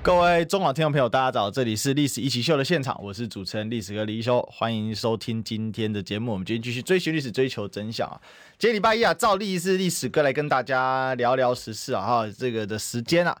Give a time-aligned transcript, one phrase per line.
[0.00, 6.32] 各位中广听众朋友，大家早，这里是《历史一起秀》的现场，我是主持人历史哥李一修，欢迎收听今天的节目。
[6.32, 8.18] 我们今天继续追寻历史，追求真相啊！
[8.58, 13.36] 今天礼拜一啊，照例是历史哥来跟大家聊聊时事啊，哈，这个的时间啊。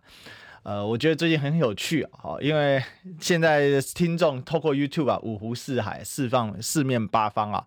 [0.64, 2.82] 呃，我觉得最近很有趣啊，因为
[3.18, 7.64] 现在听众透过 YouTube 啊，五湖四海，四方四面八方啊。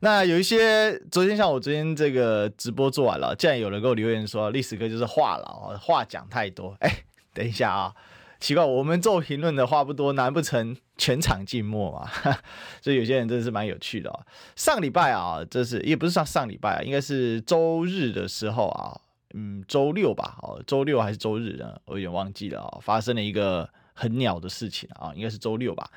[0.00, 6.76] 那有一些昨天像我昨天这个直播做完了，竟然有人给我留言说，历史哥就是话痨，话讲太多。
[6.80, 6.98] 哎，
[7.32, 7.92] 等一下啊，
[8.40, 12.08] 奇怪，我们做评论的话不多，难不成全场静默嘛？
[12.82, 14.20] 所以有些人真的是蛮有趣的啊。
[14.54, 19.00] 上礼拜啊，这是也不是上上礼拜啊，应该是周日的时候啊。
[19.34, 21.78] 嗯，周六吧，哦，周六还是周日呢？
[21.84, 22.78] 我有点忘记了啊。
[22.80, 25.90] 发生了一个很鸟的事情啊，应该是周六吧。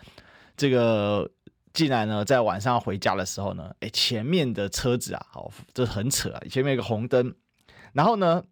[0.58, 1.30] 这个
[1.72, 7.34] 竟然呢，在晚上回家的时候呢，哎，前面的车子啊，哦，这很扯啊，前面有个红灯，
[7.94, 8.44] 然后呢，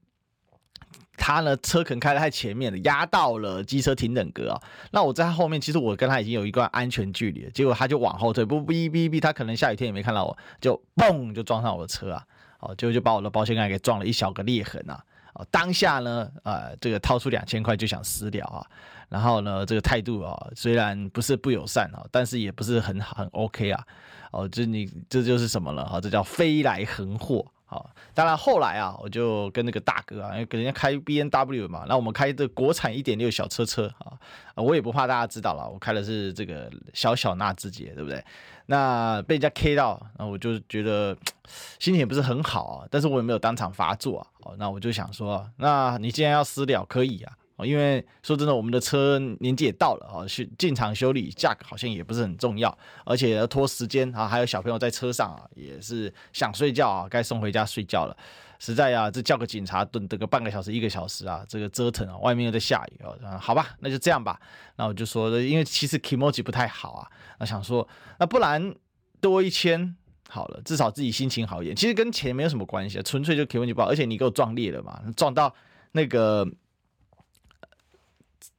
[1.18, 4.62] 他呢车可能开得太前面了，压到了机车停等格啊。
[4.92, 12.24] 那我在他后面，其实我跟他已经有一段安全距离了，结果他就往后退，不哔哔哔，他可能下雨天也没看到我，就嘣就撞上我的车啊。
[12.60, 15.00] 哦，就就把我的保险杆给撞了一小个裂痕啊！
[15.34, 18.66] 哦，当下呢，呃，这个掏出两千块就想私了啊，
[19.10, 23.86] 然后呢，这个态度啊，虽然不是不友善啊，但是也不是很很 OK 啊。
[24.32, 25.86] 哦，这你这就是什么了？
[25.86, 27.46] 哈，这叫飞来横祸。
[27.70, 34.16] 好，当然后来啊，我就跟那个大哥啊，因为给人家开 B N W 嘛，那我们开这国产一点六小车车啊，
[34.56, 38.24] 我也不怕大家知道了，我开的是这个小小纳智捷，对不对？
[38.68, 41.16] 那被人家 K 到，那我就觉得
[41.78, 47.34] 心情也不是很好啊，但是我也没有当场发作啊，哦，那我就想说，那你既然要私了，可以啊。
[47.58, 58.16] 哦因为说真的，我们的车年纪也到了啊，去进厂修理，价格好像也不是很重要，而且要拖时间啊，还有小朋友在车上啊，也是想睡觉啊，该送回家睡觉了。
[58.60, 64.40] 实在啊，这叫个警察等等个半个小时一个小时啊，这个折腾啊，外面又在下雨啊，好吧，那就这样吧。
[64.76, 67.08] 那我就说，因为其实 kimochi 不太好啊，
[67.40, 67.88] 那想说，
[68.20, 68.74] 那不然
[69.20, 69.96] 多一千
[70.30, 71.76] 好了，至少自己心情好一点。
[71.76, 75.52] 其实跟钱没有什么关系啊，纯粹就 kimochi 不好，而且你给我撞裂了嘛，撞到
[75.94, 76.48] 那个。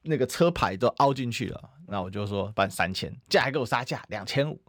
[0.09, 4.61] 那个车牌都凹进去了，那我就说办三千，价还给我杀价两千五，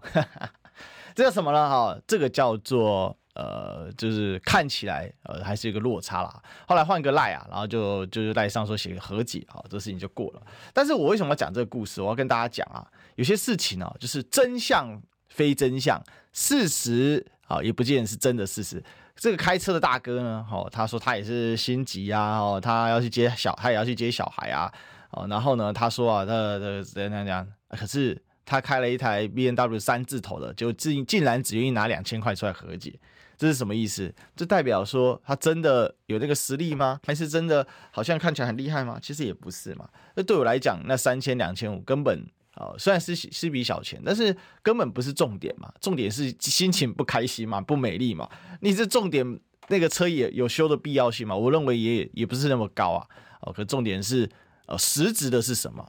[1.15, 1.69] 这叫什么呢？
[1.69, 6.41] 哈，这个叫做呃，就是看起来呃还是一个落差啦。
[6.67, 10.41] 后来换个赖啊，然后就就是赖上说写个和解啊，这事情就过了。
[10.73, 12.01] 但是我为什么要讲这个故事？
[12.01, 12.85] 我要跟大家讲啊，
[13.15, 16.01] 有些事情啊，就是真相非真相，
[16.33, 18.83] 事实啊也不见是真的事实。
[19.15, 24.71] 这个开车的大哥呢，哦，他说他也是心急啊，哦，他要去接小，他也要去接小孩啊。
[25.11, 32.93] 哦，然后呢，他说啊，他他怎样怎样，可是他开了一台 BMW 三字头的，就竟竟然只愿意拿两千块出来和解，
[33.35, 34.13] 这是什么意思？
[34.35, 36.99] 这代表说他真的有那个实力吗？
[37.05, 38.99] 还是真的好像看起来很厉害吗？
[39.01, 39.89] 其实也不是嘛。
[40.15, 42.19] 那对我来讲，那三千两千五根本
[42.53, 45.73] 啊、哦，虽然是是笔小钱，但是根本不是重点嘛。
[45.81, 48.29] 重点是心情不开心嘛，不美丽嘛。
[48.61, 49.39] 你这重点
[49.69, 51.35] 那个车也有修的必要性嘛？
[51.35, 53.07] 我认为也也不是那么高啊。
[53.41, 54.29] 哦，可重点是。
[54.69, 55.83] 呃，实质的是什么？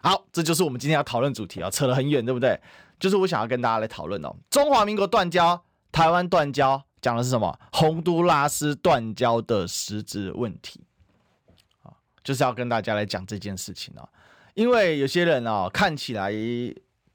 [0.00, 2.60] 好，这就是我们今天要讨论主题啊，扯得很远，对不对？
[3.00, 7.58] 就是我想要跟大家来讨论哦，中华民国断交，台湾断交，讲的是什么？
[7.72, 10.84] 洪都拉斯断交的实质问题
[11.82, 11.90] 啊，
[12.22, 14.08] 就是要跟大家来讲这件事情啊，
[14.54, 16.32] 因为有些人啊，看起来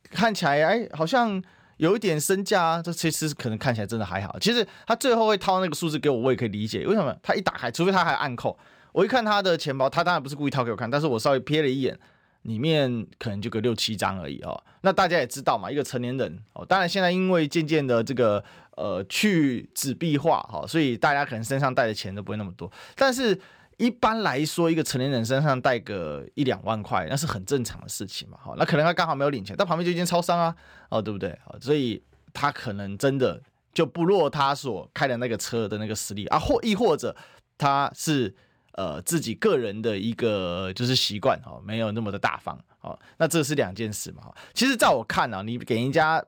[0.09, 1.41] 看起来哎，好像
[1.77, 4.37] 有一点身价，这其实可能看起来真的还好。
[4.39, 7.15] 其实他最后会掏那个数字给我，我也可以理解，为什么？
[7.23, 8.59] 他一打开，除非他还按扣。
[8.93, 11.97] 我一看他的钱包，他当然不是故意掏给我看，但是我稍微瞥了一眼，
[12.43, 14.63] 里面可能就个六七张而已哦。
[14.81, 18.43] 那大家也知道嘛，一个成年人哦，当然现在因为渐渐的这个
[18.75, 22.71] 呃去纸币化哈，所以大家可能身上带的钱都不会那么多。
[22.95, 23.39] 但是
[23.77, 28.37] 一般来说，一个成年人身上带个一两万块，那是很正常的事情嘛。
[28.41, 30.55] 好，那可能他刚好没有领钱，但旁边就一间超商啊，
[30.89, 31.37] 哦，对不对？
[31.61, 32.03] 所以
[32.33, 33.41] 他可能真的
[33.73, 37.15] 就不落他所开的那个车的那个实力啊，或亦或者
[37.57, 38.35] 他是。
[38.73, 44.23] 呃，自己个人的一个就是习惯哦，没有那么的大方哦，那这是两件事嘛。
[44.53, 46.23] 其实，在我看啊，你给人家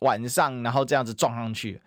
[0.00, 1.80] 晚上然后这样子撞上去，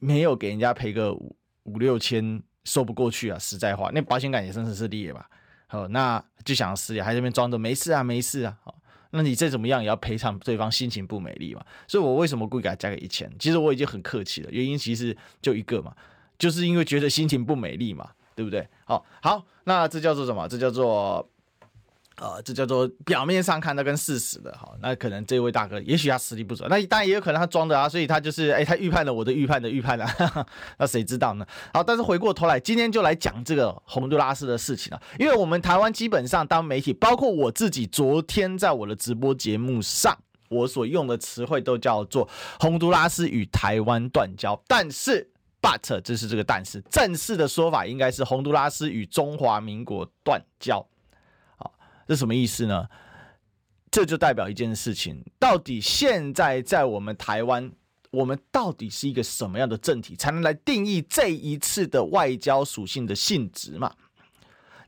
[0.00, 3.38] 没有给人家赔个五五六千，说不过去啊。
[3.38, 5.28] 实在话，那保险感也真的是裂吧？
[5.66, 8.56] 好，那就想私了，还在那边装着没事啊，没事啊。
[8.64, 8.74] 哦，
[9.10, 11.64] 那你再怎么样也要赔偿对方心情不美丽嘛。
[11.88, 13.30] 所以我为什么故意给他加个一千？
[13.38, 15.92] 其实我已经很客气了，原因其实就一个嘛，
[16.38, 18.10] 就是因为觉得心情不美丽嘛。
[18.34, 18.68] 对不对？
[18.84, 20.48] 好，好，那这叫做什么？
[20.48, 21.28] 这叫做。
[22.16, 30.46] 呃，这叫做表面上看到跟事实的哈，那可能这位大哥也许他实力不足，那当然也有可能他装的啊，所以他就是哎，他预判了我的预判的预判了，哈哈，
[30.78, 31.46] 那谁知道呢？
[31.72, 40.16] 好，但是回过头来，今天就来讲这个洪都拉斯的事情了，因为我们台湾基本上当媒体，包括我自己，昨天在我的直播节目上，
[40.50, 42.28] 我所用的词汇都叫做
[42.60, 45.28] 洪都拉斯与台湾断交，但是
[45.64, 50.86] but 这是这个但是正式的说法应该是洪都拉斯与中华民国断交。
[52.06, 52.86] 这什么意思呢？
[53.90, 57.72] 这就代表一件事情：到底现在在我们台湾，
[58.10, 63.94] 我们到底是一个什么样的政体，才能来定义这一次的外交属性的性质嘛？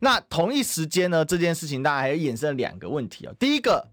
[0.01, 3.33] 那同一时间呢，这件事情大家还有衍生两个问题啊。
[3.39, 3.89] 第一个，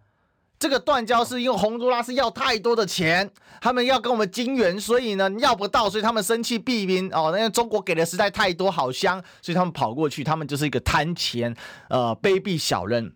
[0.64, 3.30] 这个断交是因为洪都拉斯要太多的钱，
[3.60, 7.34] 他们要跟我们金援，所以呢要不到，所以他们生气避兵哦。
[7.36, 11.54] 那中国给的实在太多好香，所以他们跑过去，他们就是一个贪钱
[11.90, 13.14] 呃卑鄙小人。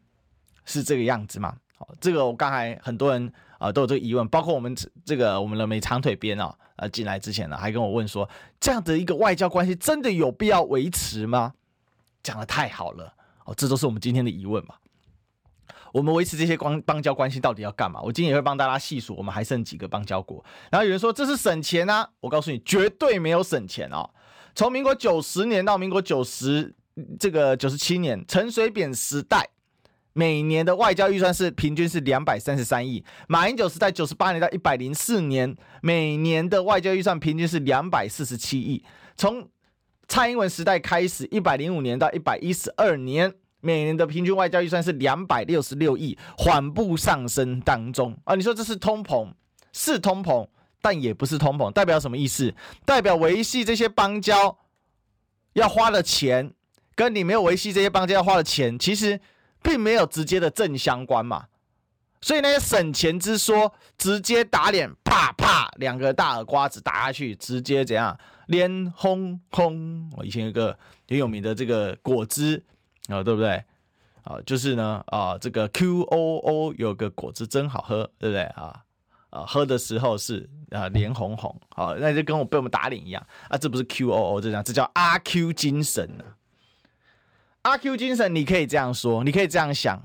[0.66, 1.56] 是这个样子吗？
[1.78, 8.30] 好，这个我刚才很多人啊、都有这个疑问，包括我们这个我们的美长腿编啊，呃进来之前呢还跟我问说，
[8.60, 11.54] 这样的一个外交关系真的有必要维持吗？
[12.22, 13.14] 讲得太好了
[13.46, 14.76] 哦，这都是我们今天的疑问嘛。
[15.98, 18.00] 我们维持这些邦邦交关系到底要干嘛？
[18.04, 20.46] 我今天也会帮大家细数，我们还剩几个邦交国。
[20.70, 24.08] 然后有人说这是省钱啊，我告诉你绝对没有省钱哦。
[24.54, 26.76] 从民国九十年到民国九十
[27.20, 29.50] 这个九十七年陈水扁时代。
[30.14, 38.84] 每年的外交预算是平均是两百三十三亿，马英九时代九十八年到一百零四年，每年的外交预算平均是两百四十七亿。
[39.16, 39.48] 从
[40.08, 43.32] 蔡英文时代开始，一百零五年到一百一十二年，
[43.62, 48.36] 每年的平均外交预算是两百六十六亿，缓步上升当中啊。
[48.36, 49.32] 你说这是通膨，
[49.74, 50.48] 是通膨，
[50.82, 52.54] 但也不是通膨，代表什么意思？
[52.86, 54.58] 代表维系这些邦交
[55.54, 56.54] 要花的钱，
[56.96, 59.20] 跟你没有维系这些邦交要花的钱，其实。
[59.64, 61.48] 并没有直接的正相关嘛，
[62.22, 70.10] 所以那些省钱之说，直接打脸，啪啪两个大耳瓜子打下去，直接怎样脸轰轰。
[70.16, 70.78] 我以前有个
[71.10, 72.64] 很有名的这个果汁
[73.08, 73.64] 啊，对不对
[74.24, 74.38] 啊？
[74.46, 78.84] 就是呢啊，这个 Q O O 有个果汁真好喝，对不对啊？
[79.30, 86.24] 啊，喝的时候是啊脸红红，好，那就跟我被我们打脸一样啊，这不是 Q O O 这样，这叫阿 Q 精神呢。
[87.64, 90.02] 阿 Q 精神，你可以这样说，你可以这样想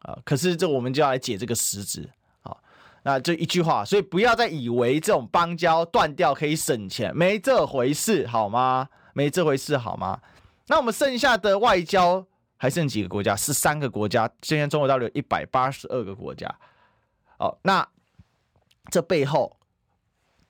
[0.00, 0.18] 啊。
[0.24, 2.08] 可是这我们就要来解这个实质
[2.42, 2.56] 啊。
[3.04, 8.88] 那这一句话，所以不要再以为这种邦交断掉可以省钱，没这回事，好吗？
[9.12, 10.20] 没这回事，好吗？
[10.66, 12.26] 那我们剩下的外交
[12.64, 13.36] 还剩几个国家？
[13.36, 14.26] 十三个国家。
[14.40, 16.48] 现在中国大陆有一百八十二个国家。
[17.36, 17.86] 哦，那
[18.90, 19.54] 这背后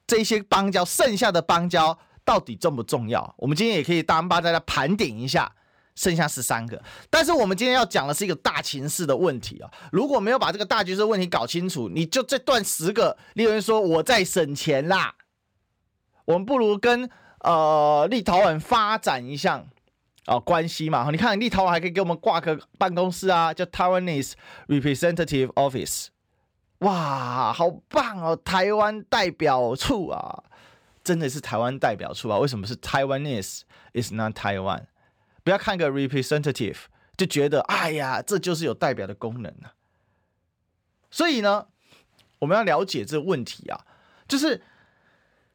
[0.06, 3.34] 这些邦交，剩下的邦交到底重不重要？
[3.37, 5.52] 我们今天也可以当帮大家盘点一下。
[5.96, 6.81] 剩下十三个，
[7.11, 9.70] 但是我们今天要讲的是一个大情势的问题啊！
[9.90, 15.14] 如果没有把这个大局势问题搞清楚，你就这断十个，有人说我在省钱啦，
[16.25, 17.08] 我们不如跟
[17.40, 19.66] 呃立陶宛发展一项
[20.26, 21.11] 啊、呃、关系嘛？
[21.11, 24.32] 你看立陶宛还可以给我们挂个办公室啊，叫 Taiwanese
[24.69, 26.06] Representative Office，
[26.79, 28.37] 哇，好棒哦！
[28.37, 30.44] 台湾代表处啊，
[31.03, 32.38] 真的是台湾代表处啊？
[32.38, 33.61] 为什么是 Taiwanese
[33.93, 34.85] is not Taiwan？
[35.43, 36.78] 不要看个 representative
[37.16, 39.75] 就觉得，哎呀，这就是有代表的功能啊。
[41.11, 41.66] 所以呢，
[42.38, 43.85] 我们要了解这个问题啊，
[44.26, 44.62] 就是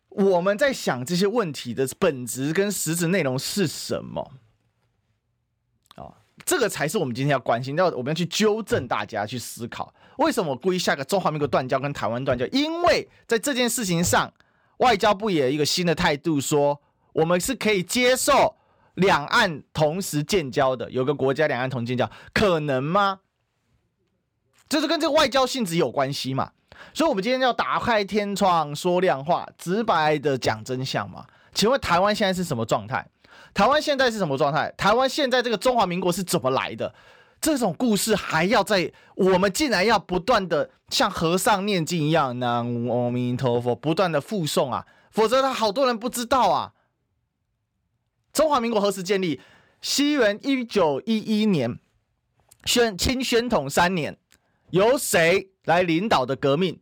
[0.10, 4.32] 我们在想这些问题的本质跟实质内容是什么？
[6.50, 12.44] 这个才是我们今天要关心，要我们要去纠正大家去思考，为什么我故意下个中华民国断交跟台湾断交？
[12.48, 14.34] 因为在这件事情上，
[14.78, 16.82] 外交部也有一个新的态度，说
[17.14, 18.56] 我们是可以接受。
[18.96, 23.20] 两岸同时建交的，有个国家两岸同时建交，可能吗？
[24.68, 26.52] 就是跟这个外交性质有关系嘛？
[26.96, 31.26] 所以，我们今天要打开天窗说亮话，直白的讲真相嘛？
[31.54, 33.08] 请问台湾现在是什么状态？
[33.54, 34.74] 台湾现在是什么状态？
[34.78, 36.94] 台湾现在这个中华民国是怎么来的？
[37.42, 46.74] 这种故事还要在我们竟然要不断的像和尚念经一样，南无阿弥陀佛，不断的复诵啊，否则他好多人不知道啊。
[48.34, 49.40] 中华民国何时建立？
[49.82, 51.80] 西元一九一一年，
[52.66, 54.18] 宣清宣统三年，
[54.72, 56.82] 由谁来领导的革命？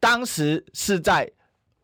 [0.00, 1.30] 当时是在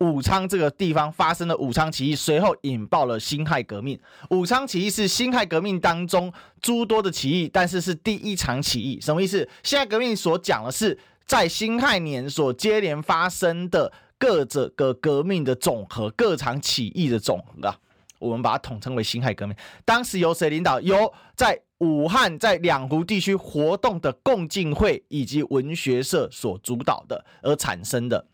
[0.01, 3.99] 武昌这个地方发生的武昌起义，随后引爆了辛亥革命。
[4.31, 8.99] 武昌起义是辛亥革命当中诸多的起义，但是是第一场起义。
[8.99, 9.47] 什么意思？
[9.61, 17.75] 辛亥革命所讲的是在辛亥年所接连发生的各个革命的总和，各场起义的总和。
[18.17, 19.55] 我们把它统称为辛亥革命。
[19.85, 20.81] 当时由谁领导？
[20.81, 28.25] 由在武汉在两湖地区活动的共进会以及文学社所主导的而产生的。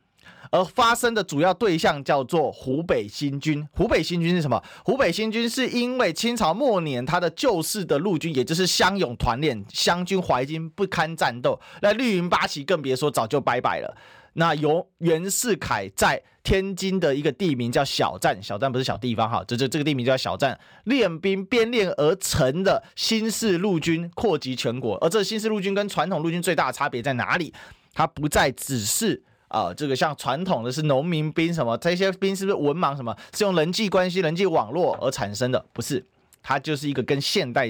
[0.52, 3.68] 而发生的主要对象叫做湖北新军。
[3.72, 4.62] 湖北新军是什么？
[4.86, 13.98] 湖北新军是因为清朝末年他的旧式的陆军，也就是湘勇团练，湘军淮金不堪战斗，那绿营八旗更别说早就拜拜了。
[14.34, 24.96] 那由袁世凯在天津的一个地名叫小站，小站不是小地方哈，这这这个地名叫小站，练兵编练而成的新式陆军扩及全国。
[24.98, 27.52] 而这新式陆军跟传统陆军最大的差别在哪里？
[27.94, 29.24] 它不再只是。
[29.48, 33.16] 啊、这个像传统的是农民兵什么，这些兵是不是文盲什么？
[33.34, 35.66] 是用人际关系、人际网络而产生的？
[35.74, 36.06] 不是，
[36.44, 37.70] 它就是一个跟现代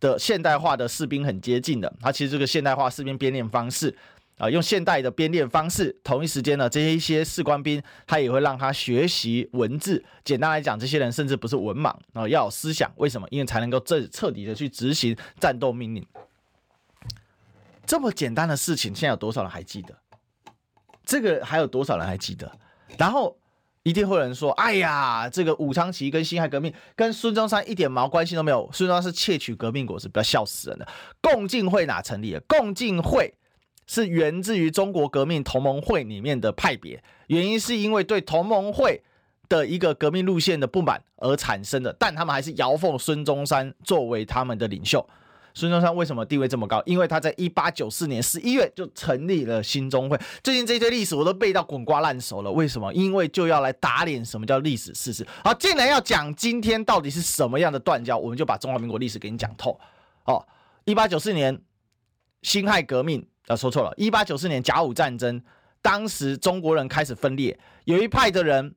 [0.00, 1.92] 的现代化的士兵很接近的。
[2.00, 3.94] 它其实这个现代化士兵编练方式
[4.36, 10.04] 啊、用现代的编练方式，同一时间呢，这些一些士官兵他也会让他学习文字。
[10.24, 12.90] 简单来讲，这些人甚至不是文盲啊、要有思想。
[12.96, 13.28] 为什么？
[13.30, 16.04] 因为才能够彻彻底的去执行战斗命令。
[17.86, 19.94] 这么简单的事情，现在有多少人还记得？
[21.04, 22.50] 这个还有多少人还记得？
[22.98, 23.36] 然后
[23.82, 28.68] 一定会有人说：“哎呀，这个武昌起义跟辛亥革命跟孙中山一点毛关系都没有。
[28.72, 30.88] 孙中山是窃取革命果实，不要笑死人了。
[31.20, 32.40] 共进会哪成立的？
[32.48, 33.34] 共进会
[33.86, 39.02] 是源自于中国革命同盟会里面的派别，原因是因为对同盟会
[39.48, 45.06] 的一个革命路线的不满而产生的，但他们还是遥奉孙中山作为他们的领袖。”
[45.54, 46.82] 孙中山为什么地位这么高？
[46.84, 50.18] 因为他在一八九四年十一月就成立了兴中会。
[50.42, 52.50] 最近这一堆历史我都背到滚瓜烂熟了。
[52.50, 52.92] 为什么？
[52.92, 55.24] 因为就要来打脸什么叫历史事实。
[55.44, 59.78] 好，既然要讲今天到底是什么样的断交，我们就把中华民国历史给你讲透。
[60.24, 60.44] 哦，
[60.84, 61.60] 一八九四年
[62.42, 65.40] 辛亥革命啊，说错了，一八九四年甲午战争，
[65.80, 68.74] 当时中国人开始分裂，有一派的人。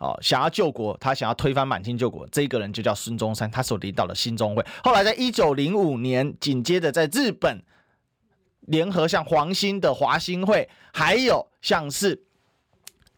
[0.00, 4.64] 哦，想要救国，他想要推翻满清救国，这个人就叫孙中山，他所领导的新中会。
[4.82, 7.62] 后来在一九零五年，紧接着在日本
[8.62, 12.22] 联合像黄兴的华兴会，还有像是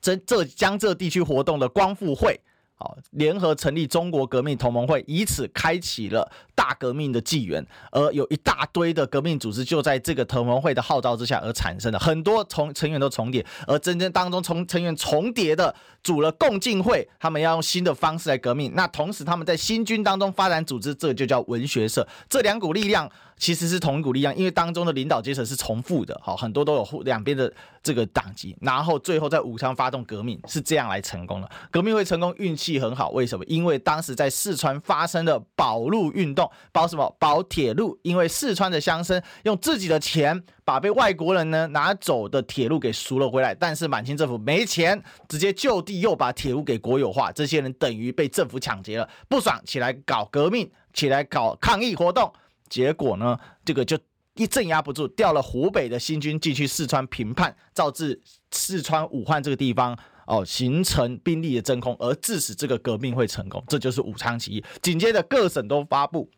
[0.00, 2.40] 浙浙江浙地区活动的光复会。
[2.78, 6.28] 哦联合成立中国革命同盟会，以此开启了
[6.62, 7.66] 大革命的纪元。
[7.90, 13.44] 而有一大堆的革命组织就在这个同盟会的号召之下而产生的，很多从成员都重叠。
[13.66, 18.72] 而真正当中从成员重叠的，组了共进会，他们要用新的方式来革命。
[18.76, 22.06] 那同时他们在新军当中发展组织，这就叫文学社。
[22.28, 27.52] 这两股力量其实是同一股力量，因为当中的领导阶层是重复的，好，很多都有两边的
[27.82, 28.56] 这个党籍。
[28.60, 31.50] 然后最后在武昌发动革命，是这样来成功的。
[31.70, 33.10] 革命会成功，运气很好。
[33.10, 33.44] 为什么？
[33.46, 37.16] 因为当时在四川发生的保路运动，保什么？
[37.18, 37.98] 保铁路。
[38.02, 47.30] 因为四川的乡绅用自己的钱把被外国人呢拿走的铁路给赎了回来，但是满清政府没钱，直接就地又把铁路给国有化。
[47.32, 52.32] 这些人等于被政府抢劫了，不爽起来搞革命，起来搞抗议活动。
[52.68, 53.98] 结果呢，这个就
[54.34, 58.18] 一镇压不住，调了湖北的新军进去四川平叛，导致
[58.50, 59.94] 四川武汉这个地方
[60.26, 63.62] 哦形成兵力的真空，而致使这个革命会成功。
[63.68, 64.64] 这就是武昌起义。
[64.80, 66.30] 紧接着各省都发布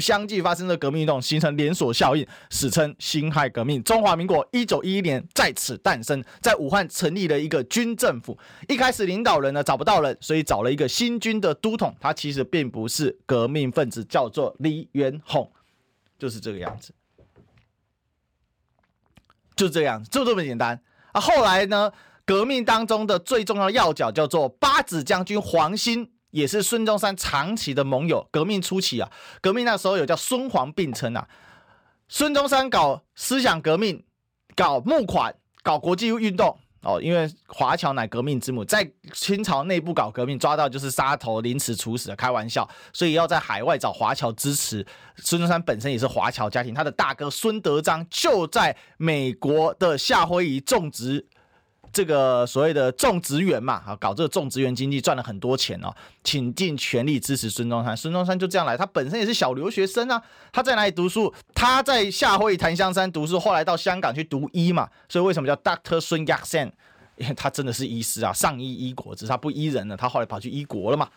[0.00, 3.82] 相继发生的革命运动，形成连锁效应，史称辛亥革命。
[3.82, 8.36] 中华民国一九一一年在此诞生，在武汉成立了一个军政府。
[8.68, 15.50] 一开始领导人呢找不到人，所以找了一个新军的都统，他其实并不是革命分子，叫做李元洪。
[16.18, 16.92] 就是这个样子，
[19.56, 20.78] 就这样，就这么简单
[21.12, 21.20] 啊！
[21.20, 21.90] 后来呢，
[22.26, 28.26] 革命当中的最重要的要角叫做八子将军黄兴，也是孙中山长期的盟友。
[28.30, 29.10] 革命初期啊，
[29.40, 31.28] 革命那时候有叫孙黄并称啊。
[32.08, 34.04] 孙中山搞思想革命，
[34.56, 36.58] 搞募款，搞国际运动。
[36.82, 42.66] 哦，因为华侨乃革命之母，在清朝内部搞革命，抓到就是杀头、凌迟处死的，开玩笑。
[42.90, 44.86] 所以要在海外找华侨支持。
[45.16, 51.28] 孙中山本身也是华侨家庭，他的大哥孙德章就在美国的夏威夷种植。
[51.92, 55.92] 这个所谓的种植园嘛，啊，搞这个种植园经济赚了很多钱哦，
[56.22, 57.96] 倾尽全力支持孙中山。
[57.96, 61.32] 孙中山就这样来，他本身也是小留学生啊，他在哪里读书？
[61.54, 64.88] 他在夏威檀香山读书，后来到香港去读医嘛。
[65.08, 66.72] 所以为什么叫 Doctor 孙亚仙？
[67.16, 71.08] 因为他真的是医师啊，上医医国，只是他不医人了，他后来跑去医国了嘛。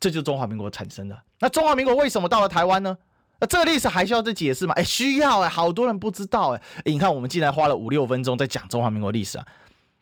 [0.00, 1.20] 这就是中华民国产生的。
[1.40, 2.96] 那中华民国为什么到了台湾呢？
[3.40, 4.72] 那这个历史还需要再解释吗？
[4.74, 6.62] 哎，需要哎，好多人不知道哎。
[6.84, 9.46] 你看，我们竟然花了五六分钟在讲中华民国历史啊。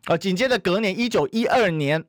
[0.07, 2.03] 啊，紧接着隔年一九一二年，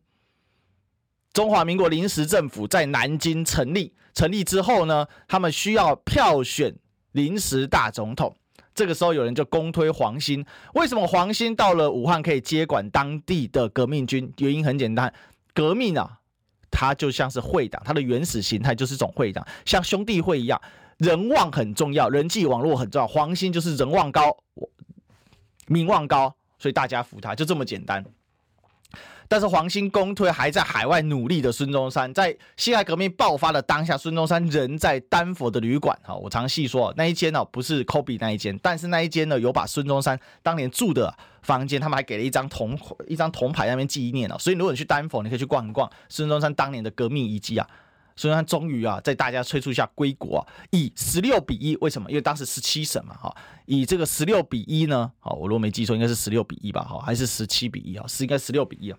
[1.32, 3.92] 中华民国临时政府在南京成立。
[4.14, 6.74] 成立之后呢，他们需要票选
[7.12, 8.34] 临时大总统。
[8.72, 10.44] 这个时候有人就公推黄兴。
[10.74, 14.32] 为什么黄兴到了武汉可以接管当地的革命军？
[14.38, 15.12] 原因很简单，
[15.52, 16.20] 革命啊，
[16.70, 20.60] 它就像是会党，它的原始形态就是这种会长，像兄弟会一样，
[20.98, 23.08] 人望很重要，人际网络很重要。
[23.08, 24.36] 黄兴就是人望高，
[25.66, 28.04] 名望高，所以大家服他，就这么简单。
[29.30, 35.94] 但是黄兴公推还在海外努力的孙中山，在辛亥革命爆发的当下，孙中山人在丹佛的旅馆。
[36.02, 44.38] 哈，我常细说那一间呢，不是 Kobe 那一间，但是那一间呢，有把孙中山当年住的房间，他们还给了一张铜一张铜牌那边纪念了。
[44.38, 47.68] 所以如果你去丹佛，你可以去逛一逛孙中山当年的革命遗迹啊。
[48.18, 52.10] 孙中山终于啊，在大家催促下归国啊，以十六比一，为什么？
[52.10, 53.32] 因为当时十七省嘛，哈，
[53.64, 58.04] 以这个十六比一呢，好，我如果没记错，应该是十六比一吧，哈，还是十七比一啊？
[58.08, 58.98] 是应该十六比一啊。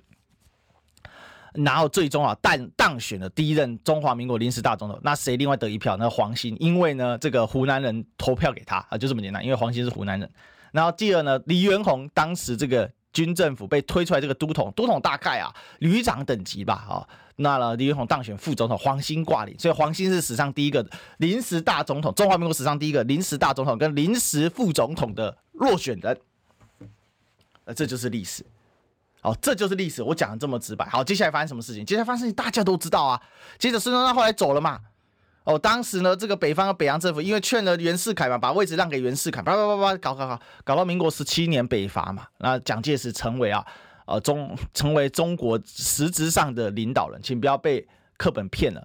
[1.55, 5.97] 然后最终啊，当当选了第一任中华民国临时大总统，那谁另外得一票？
[5.97, 9.43] 那黄兴，因为呢，这个湖南人投票给他啊，就这么简单。
[9.43, 10.31] 因为黄兴是湖南人。
[10.71, 20.85] 然后第二呢，黎元洪当时这个军政府被推出来这个都统，都统大概啊旅长等级吧，哈，那了李云洪当选副总统，黄兴挂领，所以黄兴是史上第一个
[21.17, 26.17] 临时大总统，中华民国史上第一个临时大总统跟临时副总统的落选人，
[27.65, 28.45] 呃，这就是历史。
[29.21, 30.01] 好，这就是历史。
[30.01, 30.87] 我讲的这么直白。
[30.87, 31.85] 好，接下来发生什么事情？
[31.85, 33.21] 接下来发生事情大家都知道啊。
[33.57, 34.79] 接着孙中山后来走了嘛。
[35.43, 42.27] 哦，当时呢，这个北方的北洋政府因为劝了袁世凯嘛，把位置让给袁世凯，叭叭叭叭搞搞搞，搞到民国十七年北伐嘛。
[42.37, 43.65] 那蒋介石成为啊，
[44.09, 47.87] 呃中 成为中国实质上的领导人，请不要被
[48.17, 48.81] 课本骗了。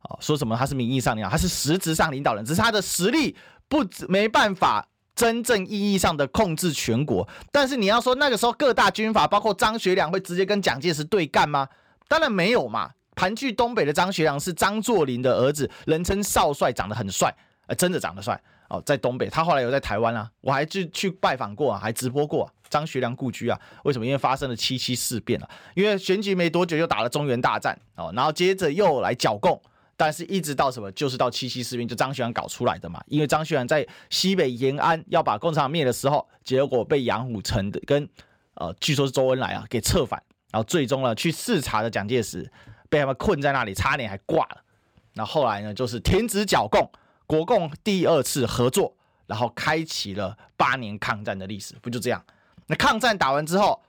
[0.00, 3.36] 啊，说什么他是名义上领导，他是实质上领导人，只是他的实力
[3.68, 4.88] 不没办法。
[5.16, 11.68] 真正意义上的控制全国，但是你要说那个时候各大军阀，包括张学良，会直接跟蒋介石对干吗？
[12.08, 12.90] 当然没有嘛。
[13.14, 17.32] 盘踞东北的张学良是张作霖的儿子，人称少帅，长得很帅，
[17.68, 18.82] 呃，真的长得帅哦。
[18.84, 23.60] 在东北，他后来有在台湾啊，我还去去拜访过啊，还直播过，张学良故居啊。
[23.84, 24.04] 为什么？
[24.04, 29.60] 因为发生了七七事变了，因为选举没多久又打了中原大战哦，然后接着又来剿共。
[29.96, 33.00] 但是，一直到什么，就是到七七事变，就张学良搞出来的嘛。
[33.06, 38.08] 因为张学良在西北延安要把共产党灭的时候，结果被杨虎城的跟
[38.54, 40.20] 呃，据说是周恩来啊给策反，
[40.50, 42.50] 然后最终呢去视察的蒋介石
[42.88, 44.64] 被他们困在那里，差点还挂了。
[45.12, 46.90] 那，后来呢，就是停止剿共，
[47.24, 48.96] 国共第二次合作，
[49.28, 52.20] 然后开启了八年抗战的历史，不就这样？
[52.66, 53.82] 那抗战打完之后，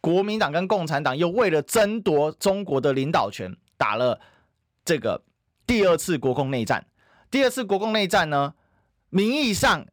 [0.00, 4.20] 国民党跟共产党又为了争夺中国的领导权，打了
[4.84, 5.22] 这个。
[5.66, 6.86] 第二次国共内战，
[7.30, 8.52] 第二次国共内战呢，
[9.08, 9.86] 名义上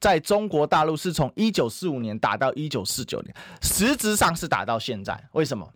[0.00, 5.22] 在中国大陆是从一九四五年打到一九四九年，实质上是打到现在。
[5.32, 5.70] 为什么？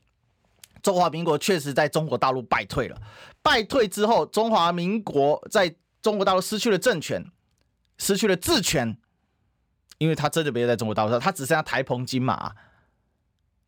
[0.82, 2.96] 中华民国确实在中国大陆败退了，
[3.42, 7.22] 败退之后，中华民国在中国大陆失去了政权，
[7.98, 8.96] 失去了治权，
[9.98, 12.54] 因为他真的没有在中国大陆上，他只剩下台澎金马。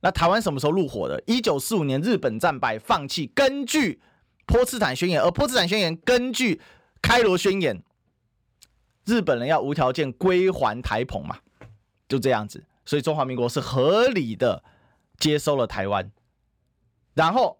[0.01, 1.23] 那台湾什么时候入伙的？
[1.27, 4.01] 一九四五年日本战败，放弃，根据。
[4.47, 6.61] 波茨坦宣言，而波茨坦宣言根据
[7.01, 7.83] 开罗宣言，
[9.07, 11.39] 日本人要无条件归还台澎嘛，
[12.07, 14.63] 就这样子，所以中华民国是合理的
[15.19, 16.13] 接收了台湾，
[17.15, 17.59] 然后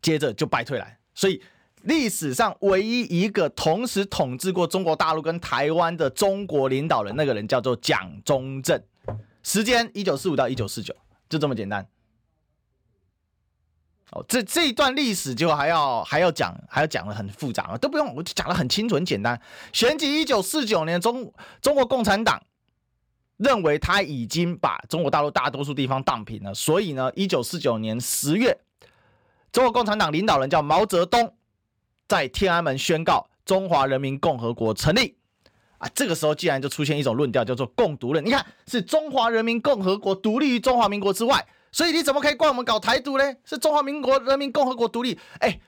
[0.00, 1.42] 接着就败退来，所以
[1.86, 8.80] 历史上唯一一个同时统治过中国大陆跟台湾的中国领导人，那个人叫做蒋中正，
[9.42, 10.94] 时间一九四五到一九四九，
[11.28, 11.86] 就这么简单。
[14.10, 19.40] 哦，这这一段历史就还要还要讲，还要讲的很复杂啊，都不用，我就讲的很清楚、很简单。
[19.72, 22.40] 选举一九四九年，中中国共产党
[23.36, 28.56] 认为他已经把中国大陆大多数地方荡平了，所以呢，一九四九年十月，
[29.52, 31.34] 中国共产党领导人叫毛泽东，
[32.08, 35.16] 在天安门宣告中华人民共和国成立。
[35.78, 38.24] 啊，这个时候竟然就出现一种论调，叫做共独论。
[38.24, 41.46] 你看，是中华人民共和国独立于中华民国之外。
[41.70, 43.24] 所以你怎么可以怪我们搞台独呢？
[43.44, 45.18] 是中华民国人民共和国独立。
[45.40, 45.60] 哎，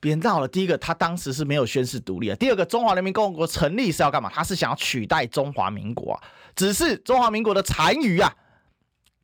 [0.00, 0.48] 别闹了。
[0.48, 2.34] 第一个，他当时是没有宣誓独立啊。
[2.34, 4.28] 第二个，中华人民共和国成立是要干嘛？
[4.34, 6.22] 他是想要取代中华民国啊。
[6.56, 8.34] 只是中华民国的残余啊，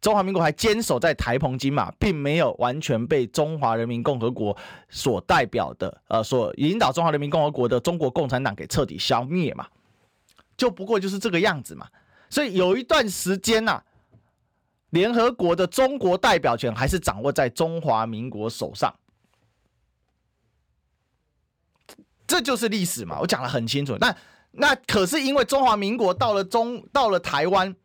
[0.00, 4.56] 中华民国还坚守在台澎金马，并没有完全被中华人民共和国
[4.88, 9.66] 所代表的呃，所引导中华人民共和国的中国共产党给彻底消灭嘛。
[10.56, 11.88] 就不过就是这个样子嘛。
[12.30, 13.84] 所以有一段时间呐、啊。
[14.90, 18.90] 联合国的中国代表权还是掌握在中华民国手上，
[22.26, 23.18] 这就是历史嘛。
[23.20, 23.98] 我讲的很清楚。
[24.00, 24.16] 那
[24.50, 27.76] 那可是因为中华民国到了中到了台湾，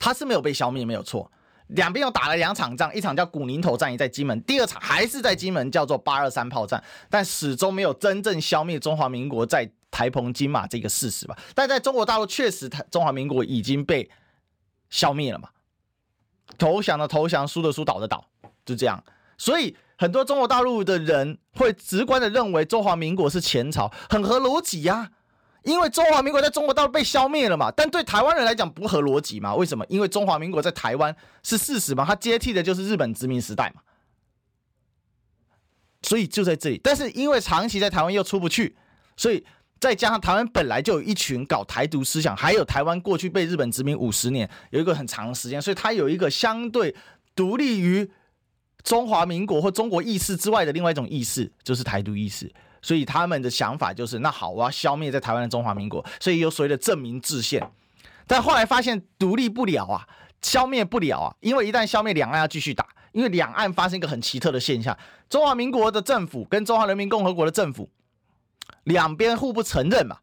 [0.00, 1.30] 它是没有被消灭，没有错。
[1.68, 11.38] 两边又打了两场仗，一场叫古宁头战役在金门，第二场还是在金门，叫做八二三炮战，但始终没有真正消灭中华民国在台澎金马这个事实吧。
[11.54, 14.10] 但在中国大陆，确实台中华民国已经被
[14.88, 15.50] 消灭了嘛。
[16.58, 18.24] 投降的投降，输的输，倒的倒，
[18.64, 19.04] 就这样。
[19.38, 25.12] 所以很多中国大陆的人会直观的认为中华民国是前朝，很合逻辑呀。
[25.62, 29.54] 因为中华民国在中国大陆被消灭了嘛，但对台湾人来讲不合逻辑嘛？
[29.54, 29.84] 为什么？
[29.88, 33.82] 因为中华民国在台湾是事实嘛，它接替的就是日本殖民时代嘛。
[36.02, 38.76] 所以就在这里，但是因为长期在台湾又出不去，
[39.16, 39.44] 所以
[39.78, 46.94] 再加上台湾本来就有一群搞台独思想，还有台湾过去被日本殖民五十年，有一个很长的时间，所以它有一个相对
[47.34, 48.10] 独立于。
[48.82, 52.50] 中华民国或中国意识之外的另外一种意识，就是台独意识。
[52.82, 57.70] 所以他们的想法就是，那好，我要消灭在台湾的中华民国，所以有所谓的正名制宪。
[58.26, 60.06] 但后来发现独立不了啊，
[60.42, 62.86] 消灭不了啊，因为一旦消灭，两岸要继续打。
[63.12, 64.96] 因为两岸发生一个很奇特的现象，
[65.28, 67.90] 中华民国的政府跟中华人民共和国的政府
[68.84, 70.18] 两边互不承认嘛，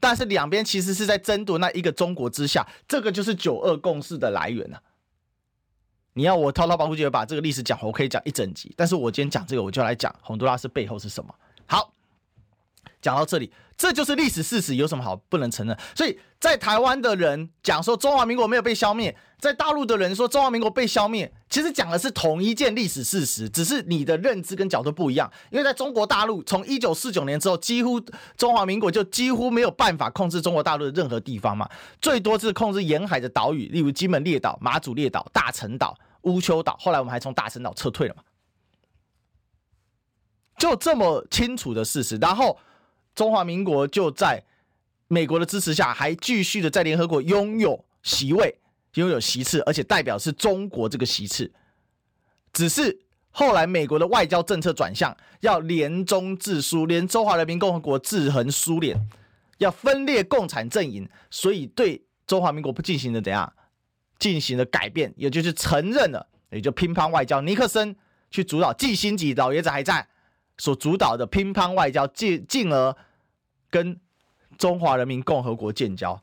[0.00, 4.82] 但是两边其实是在争夺那一个中国之下，这个就是九二共识的来源呢、啊。
[6.14, 8.74] 你要我滔滔不绝把这个历史讲，我可以讲一整集。
[8.76, 11.32] 但是我今天讲这个，我就来讲洪都拉斯背后是什么。
[13.00, 15.76] 讲到这里，这就是历史事实，有什么好不能承认？
[15.94, 25.30] 所以在台湾的人讲说中华民国没有被消灭，在大陆的人说中华民国被消灭，其实讲的是同一件历史事实，只是你的认知跟角度不一样。
[25.50, 28.00] 因为在中国大陆，从一九四九年之后，几乎
[28.36, 31.68] 中华民国就几乎没有办法控制中国大陆的任何地方嘛，
[32.00, 35.96] 最多是控制沿海的岛屿，例如金门列岛、马祖列岛、大陈岛。
[36.24, 38.22] 乌丘岛，后来我们还从大陈岛撤退了嘛？
[40.58, 42.58] 就这么清楚的事实，然后
[43.14, 44.42] 中华民国就在
[45.08, 48.58] 美国的支持下，还继续的在联合国拥有席位，
[48.94, 51.50] 拥有席次，而且代表是中国这个席次。
[52.52, 52.98] 只是
[53.30, 59.08] 后来美国的外交政策转向，要联中制苏，联中华人民共和国制衡苏联，
[59.58, 63.52] 要分裂共产阵营，所以对中华民国不进行了怎样？
[64.18, 67.96] 进行了改变，也就是承认了，也就乒乓外交，尼克森
[68.30, 70.06] 去主导，季辛吉老爷子还在
[70.60, 72.94] 所主导的乒乓外交，进进而
[73.70, 73.98] 跟
[74.58, 76.22] 中华人民共和国建交。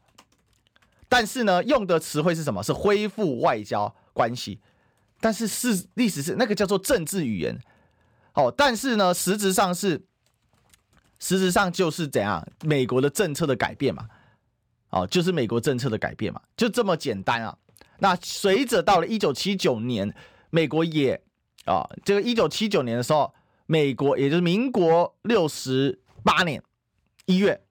[1.09, 2.61] 但是呢，用的词汇是什么？
[2.61, 4.59] 是恢复外交关系。
[5.19, 7.59] 但是是历史是那个叫做政治语言。
[8.33, 10.05] 哦，但是呢，实质上是，
[11.17, 12.47] 实质上就是怎样？
[12.63, 14.07] 美国的政策的改变嘛。
[14.89, 17.57] 哦，就是美国政策的改变嘛，就这么简单啊。
[17.97, 20.13] 那随着到了一九七九年，
[20.51, 21.19] 美国也
[21.65, 23.33] 啊，这个一九七九年的时候，
[23.67, 26.63] 美国也就是民国六十八年
[27.25, 27.61] 一月，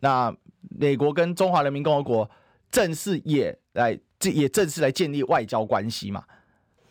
[0.00, 0.36] 那
[0.78, 2.30] 美国跟中华人民共和国
[2.70, 6.22] 正式也来这也正式来建立外交关系嘛，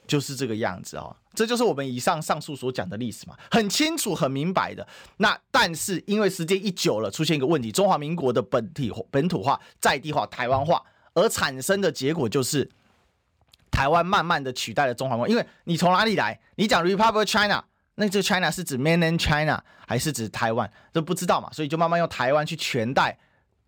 [0.07, 4.87] 就是这个样子啊，这就是我们以上上述所讲的历史嘛，很清楚很明白的。
[5.17, 10.81] 那但是因为时间一久了，出现一个问题，中华民国的本体本土化、在地化、台湾化。
[11.15, 12.67] 而产生的结果就是，
[13.73, 15.27] 台湾慢慢的取代了中华民国。
[15.27, 16.39] 因为你从哪里来？
[16.55, 17.63] 你讲 Republic China，
[17.95, 20.71] 那这 China 是指 Mainland China 还是指台湾？
[20.91, 23.17] 都不知道嘛，所以就慢慢用台湾去全代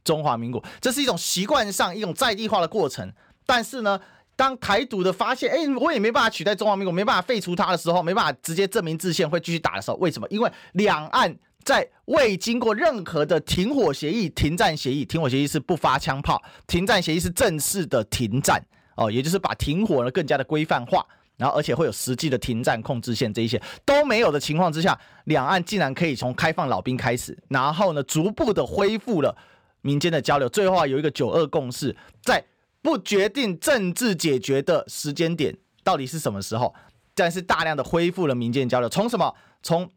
[0.03, 0.63] 中华民国。
[0.79, 3.11] 这是一种习惯上一种在地化的过程。
[3.47, 3.99] 但是呢，
[4.35, 10.27] 当台独的发现，哎，我也没办法取代中华民国，没办法废除它的时候，没办法直接证明制宪会继续打的时候，为什么？
[10.29, 11.35] 因为两岸。
[11.65, 18.63] 在未经过任何的停火协议、停战协议，停火协议是不发枪炮，停战协议是正式的停战
[18.95, 21.05] 哦，也就是把停火呢更加的规范化，
[21.37, 29.35] 然后而且会有实际的停战控制线，这一些都没有的情况之下，两岸竟然可以从开放老兵开始，然后呢逐步的恢复了
[29.81, 32.43] 民间的交流，最后啊有一个九二共识，在
[32.81, 36.73] 不决定政治解决的时间点到底是什么时候，
[37.13, 39.89] 但是大量的恢复了民间交流，从什么从。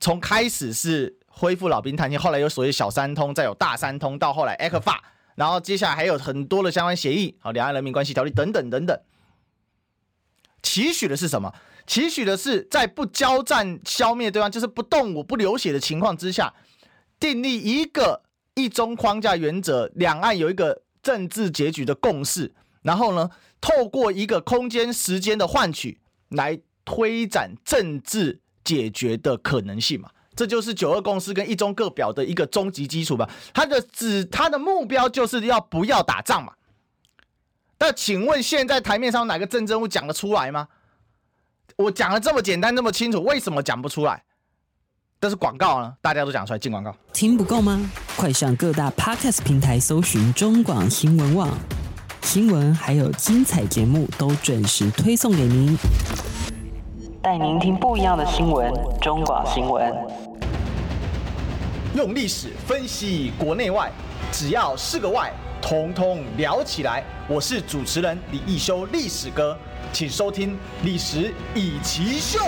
[0.00, 4.96] 从开始是恢复老兵探亲，后来有所谓小三通，再有大三通，到后来 ECFA，
[5.38, 9.00] 然后接下来还有很多的相关协议，好，两岸人民关系条例等等等等。
[10.62, 11.54] 期许的是什么？
[11.86, 16.52] 期许的是在不交战、消灭对方，就是不动武、不流血的情况之下，
[17.20, 18.22] 订立一个
[18.54, 28.40] 一中框架原则，两岸有一个政治结局的共识，然后呢，透过一个空间、时间的换取来推展政治。
[28.64, 33.28] 解决的可能性嘛，这就是九二共识跟一中各表的一个终极基础吧。
[33.52, 36.52] 他的指它的目标就是要不要打仗嘛。
[37.80, 40.68] 那请问现在台面上哪个政治人物讲得出来吗？
[41.74, 44.22] 我讲的这么简单这么清楚，为什么讲不出来？
[45.18, 46.94] 但是广告呢，大家都讲出来进广告。
[47.12, 47.90] 听不够吗？
[48.16, 51.50] 快上各大 Podcast 平台搜寻中广新闻网，
[52.22, 55.76] 新闻还有精彩节目都准时推送给您。
[57.20, 60.27] 带您听不一样的新闻，中广新闻。
[61.98, 63.90] 用历史分析国内外，
[64.30, 67.02] 只要是个“外”，统统聊起来。
[67.28, 69.58] 我是主持人李易修，历史哥。
[69.92, 70.52] 请收听
[70.84, 72.38] 《历史易起秀》。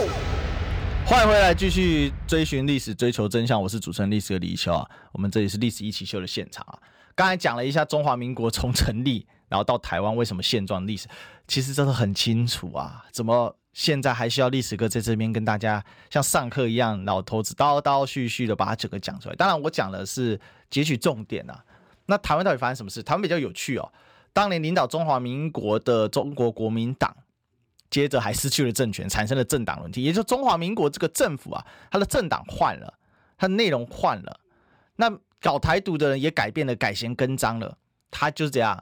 [1.05, 3.61] 欢迎回来，继续追寻历史，追求真相。
[3.61, 4.89] 我是主持人历史的李一修啊。
[5.11, 6.79] 我们这里是历史一起秀的现场啊。
[7.17, 11.09] 刚才讲了一下中华民国从成立，然后到台湾为什么现状历史，
[11.49, 13.05] 其实真的很清楚啊。
[13.11, 19.35] 怎么现在还需要历史哥在这边跟大家像上课一样，老头子叨叨絮絮的把它整个讲出来？
[19.37, 21.65] 当然，我讲的是截取重点啊。
[22.07, 23.03] 那台湾到底发生什么事？
[23.03, 23.93] 台湾比较有趣哦。
[24.33, 27.15] 当年领导中华民国的中国国民党。
[27.91, 32.95] 接着还失去了政权，产生了政党轮替，也就是中华民国这个政府啊，它的政党换了，
[33.37, 34.39] 它的内容换了，
[34.95, 37.77] 那搞台独的人也改变了，改弦更张了。
[38.09, 38.81] 他就是这样，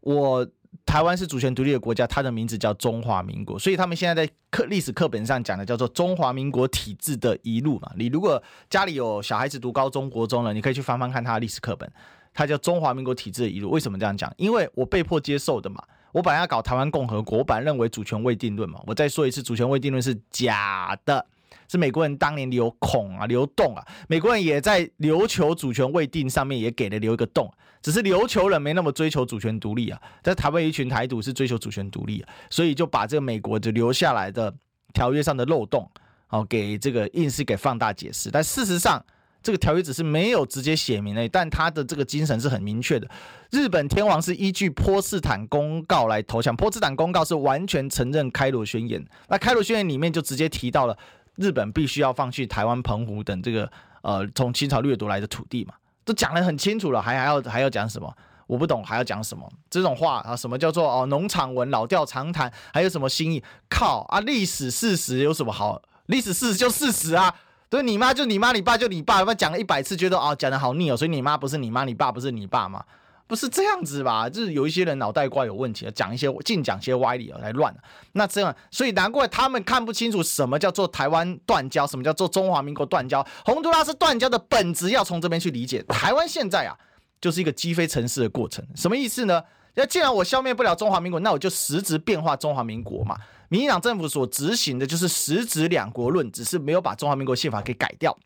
[0.00, 0.46] 我
[0.86, 7.90] 台湾是主权独立的国家，它的名字叫中华民国，所以他们现在在课历史课本上讲的叫做中华民国体制的遗录嘛。
[7.96, 11.90] 你如果家里有小孩子读高中国中了，你可以去翻翻看他的历史课本，
[12.32, 13.70] 它叫中华民国体制的遗录。
[13.70, 14.32] 为什么这样讲？
[14.36, 15.82] 因为我被迫接受的嘛。
[16.12, 18.80] 我本来要搞台湾共和国，我本来认为主权未定论嘛。
[18.86, 21.26] 我再说一次，主权未定论是假的，
[21.68, 23.84] 是美国人当年留孔啊、留洞啊。
[24.08, 27.50] 美国人也在琉球主权未定上面也给了留一个洞，
[27.82, 30.00] 只是琉球人没那么追求主权独立啊。
[30.22, 34.52] 在台湾一群台独是追求主权独立啊，所以就把这个美国就留下来的
[34.92, 35.90] 条约上的漏洞，
[36.28, 38.30] 哦，给这个硬是给放大解释。
[38.30, 39.04] 但事实上，
[39.42, 43.06] 这个条约只是没有直接写明的，但他的这个精神是很明确的。
[43.50, 49.04] 日本天皇是依据波茨坦公告来投降，波茨坦公告是完全承认开罗宣言。
[49.28, 50.96] 那开罗宣言里面就直接提到了
[51.36, 53.70] 日本必须要放弃台湾、澎湖等这个
[54.02, 58.14] 呃从清朝掠夺来的土地嘛，都讲得很清楚了，还还要还要讲什么？
[58.46, 59.50] 我不懂还要讲什么？
[59.70, 63.42] 这种话啊，什么叫做哦农场文、老调常谈，还有什么新意？
[63.70, 64.20] 靠啊！
[64.20, 65.80] 历史事实有什么好？
[66.06, 67.34] 历史事实就事实啊！
[67.70, 70.96] 所以你妈就你妈，你爸就你爸，有没有讲了一百次，觉得哦讲的好腻哦？
[70.96, 72.84] 所以你妈不是你妈，你爸不是你爸吗？
[73.26, 74.28] 不是这样子吧？
[74.28, 77.74] 就是有一些人脑袋瓜有问题，讲一些净讲些歪理来乱。
[78.12, 83.26] 那这样，所以难怪他们看不清楚什么叫做台湾断交，什么叫做中华民国断交。
[83.44, 85.82] 洪都拉斯断交的本质要从这边去理解。
[85.84, 86.76] 台湾现在啊，
[87.20, 88.64] 就是一个击飞城市的过程。
[88.76, 89.42] 什么意思呢？
[89.74, 93.16] 那既然我消灭不了中华民国，那我就实质变化中华民国嘛。
[93.48, 98.16] 民进党政府所执行的就是实质两国论，只是没有把中华民国宪法给改掉，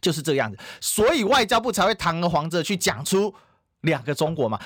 [0.00, 0.56] 就是这个样子。
[0.80, 3.34] 所以外交部才会堂而皇之的去讲出
[3.86, 4.60] 两个中国嘛。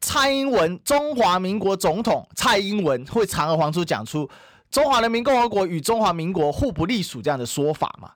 [0.00, 4.28] 蔡英文中华民国总统蔡英文会堂而皇之讲出
[4.70, 8.12] 中华人民共和国与中华民国互不隶属这样的说法嘛。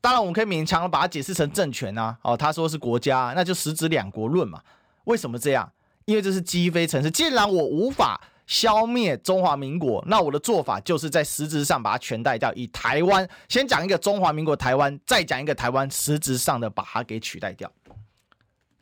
[0.00, 2.16] 当然，我们可以勉强把它解释成政权啊。
[2.22, 4.62] 哦，他说是国家，那就实质两国论嘛。
[5.04, 5.70] 为什么这样？
[6.06, 7.10] 因为这是积非成是。
[7.10, 8.18] 既然我无法。
[8.48, 12.50] 消灭中华民国，那我的做法就是在实质上把它全代掉。
[12.54, 17.70] 以台湾先讲一个中华民国台湾，再讲一个台湾，实质上的把它给取代掉，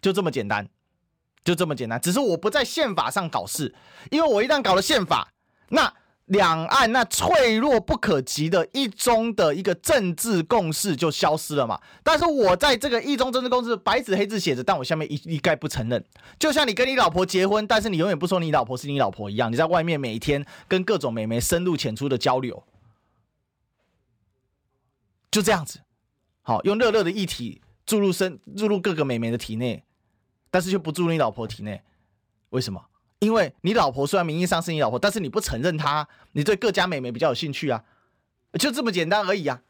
[0.07, 0.69] 就这么简单，
[1.43, 2.01] 就这么简单。
[2.01, 3.75] 只是我不在宪法上搞事，
[4.13, 5.33] 因为我一旦搞了宪法，
[5.71, 5.93] 那。
[6.27, 11.81] 两岸那脆弱不可及的一中的一个政治共识就消失了嘛？
[12.03, 16.05] 但是我在这个一中政治共识白纸黑字写着，但我下面一一概不承认。
[16.37, 22.65] 就像你跟你老婆结婚，但是你永远不说你老婆是你老婆一样，你在外面每一天跟各种美眉深入浅出的交流，
[25.31, 25.79] 就这样子。
[26.43, 29.85] 好，用热热的液体注入身注入各个美眉的体内，
[30.57, 31.83] 但是却不注入你老婆体内，
[32.49, 32.83] 为什么？
[33.19, 37.85] 因为你老婆虽然名义上是你老婆，但是你不承认她，你对各家美眉比较有兴趣啊，
[38.59, 39.61] 就这么简单而已啊，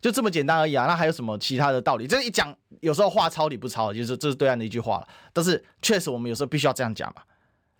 [0.00, 0.86] 就这么简单而已啊。
[0.86, 2.06] 那还有什么其他的道理？
[2.06, 5.08] 这一讲，有时候话糙理不糙，就是这是对岸的一句话了。
[5.34, 7.20] 但是确实我们有时候必须要这样讲嘛，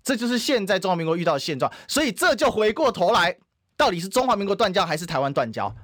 [0.03, 1.73] 这就是现在中华民国遇到的现状。
[1.89, 3.39] 所以这就回过头来，
[3.75, 5.75] 到底是中华民国断交还是台湾断交？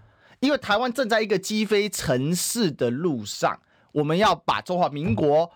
[0.40, 3.58] 因为台湾正在一个击飞城市的路上，
[3.92, 5.50] 我们要把中华民国。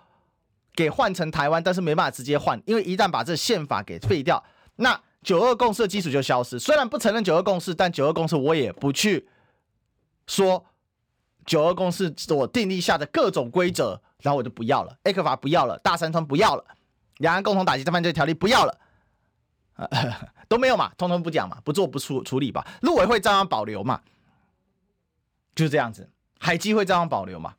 [0.75, 4.43] 给换成台湾，但是没办法直接换，因为一旦把这宪法给废掉，
[4.77, 6.59] 那九二共识的基础就消失。
[6.59, 9.29] 虽然不承认九二共识，但九二共识我也不去
[10.27, 10.65] 说
[11.47, 14.99] 九二共识所订立下的各种规则，然后我就不要了。
[15.05, 16.65] ，A 克法不要了，大三通不要了，
[17.19, 18.79] 两岸共同打击犯罪条例不要了，
[20.49, 22.67] 都没有嘛，通通不讲嘛，不做不处处理吧。
[22.83, 24.01] 陆委会照样保留嘛，
[25.55, 26.11] 就这样子。
[26.39, 27.55] 海基会照样保留嘛，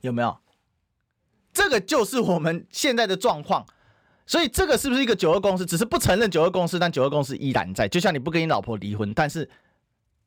[0.00, 0.38] 有没有？
[1.56, 3.64] 这个就是我们现在的状况，
[4.26, 5.64] 所以这个是不是一个九二共识？
[5.64, 7.88] 只是不承认九二共识，但九二共识依然在。
[7.88, 9.48] 就像你不跟你老婆离婚，但是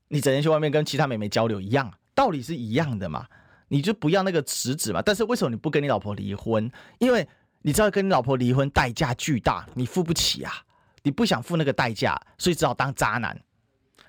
[0.08, 3.28] 你整天去外面跟其他美眉交流一样，道理是一样的嘛？
[3.68, 5.04] 你就不要那个实质嘛？
[5.04, 6.68] 但是为什么你不跟你老婆离婚？
[6.98, 7.28] 因为
[7.62, 10.52] 你知道跟你老婆离婚代价巨大，你付不起啊，
[11.04, 13.40] 你不想付那个代价，所以只好当渣男。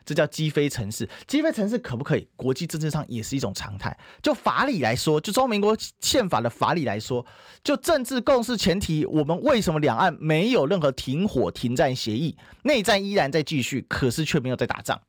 [0.05, 1.09] 这叫积非成是。
[1.27, 2.27] 积非成是可不可以？
[2.37, 3.97] 国际政治上也是一种常态。
[4.23, 7.25] 就法理来说，就中华民国宪法的法理来说，
[7.63, 15.01] 就政治共识前提，我们为什么两岸没有任何停火停战协议，内战依然在继续，可是却没有在打仗？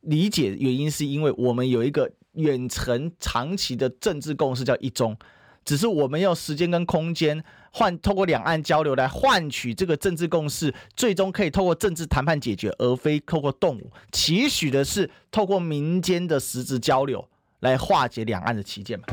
[0.00, 5.16] 理解原因是因为我们有一个远程长期的政治共识，叫一中。
[5.64, 13.90] 只是我们用时间跟空间换，透过两岸交流来换取这个政治共识，最终可以透过政治谈判解决，而非透过动武。
[14.12, 17.26] 期许的是透过民间的实质交流
[17.60, 19.06] 来化解两岸的歧见嘛？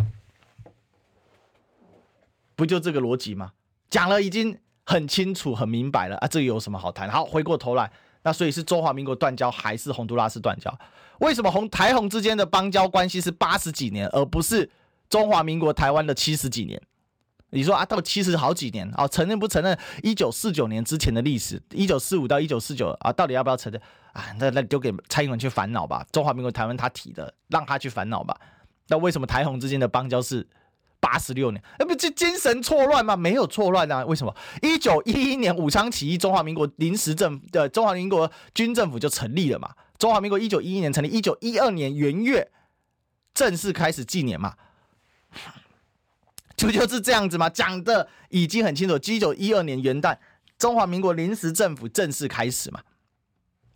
[2.56, 3.52] 不就这个逻辑吗？
[3.90, 7.10] 讲了已经很清楚、很明白了啊，这个有什么好谈？
[7.10, 7.90] 好，回过头来，
[8.24, 10.78] 那所以是中华民国断交还是洪都拉斯断交？
[11.20, 14.70] 为什么红台红之间的邦交关系是八十几年，而不是？
[15.12, 16.82] 中华民国台湾的七十几年，
[17.50, 21.62] 你说啊，到七十好几年啊，承认不承认一九四九年之前的历史？
[21.72, 23.82] 一九四五到一九四九啊，到底要不要承认
[24.14, 24.34] 啊？
[24.40, 26.08] 那那丢给蔡英文去烦恼吧。
[26.14, 28.40] 中华民国台湾他提的，让他去烦恼吧。
[28.88, 30.48] 那为什么台洪之间的邦交是
[31.02, 31.62] 八十六年？
[31.78, 33.18] 那不就精神错乱吗？
[33.18, 34.06] 没有错乱啊。
[34.06, 34.34] 为什么？
[34.62, 39.72] 一九一一年武昌起义，中华民国临时政府的中华民国军政府就成立了嘛。
[39.98, 42.50] 中华民国一九一一年成立，一九一二年元月
[43.34, 44.56] 正式开始纪年嘛。
[46.58, 47.50] 就就是这样子吗？
[47.50, 48.96] 讲的已经很清楚。
[48.96, 50.16] 一九一二年元旦，
[50.60, 52.82] 中华民国临时政府正式开始嘛？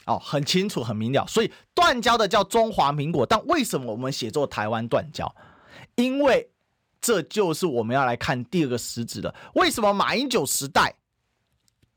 [0.05, 1.25] 哦，很清楚，很明了。
[1.25, 5.33] 所以断交的叫中华民国，但为什么我们写作台湾断交？
[5.95, 6.51] 因为
[7.01, 9.33] 这就是我们要来看第二个实质的。
[9.55, 10.93] 为什么马英九时代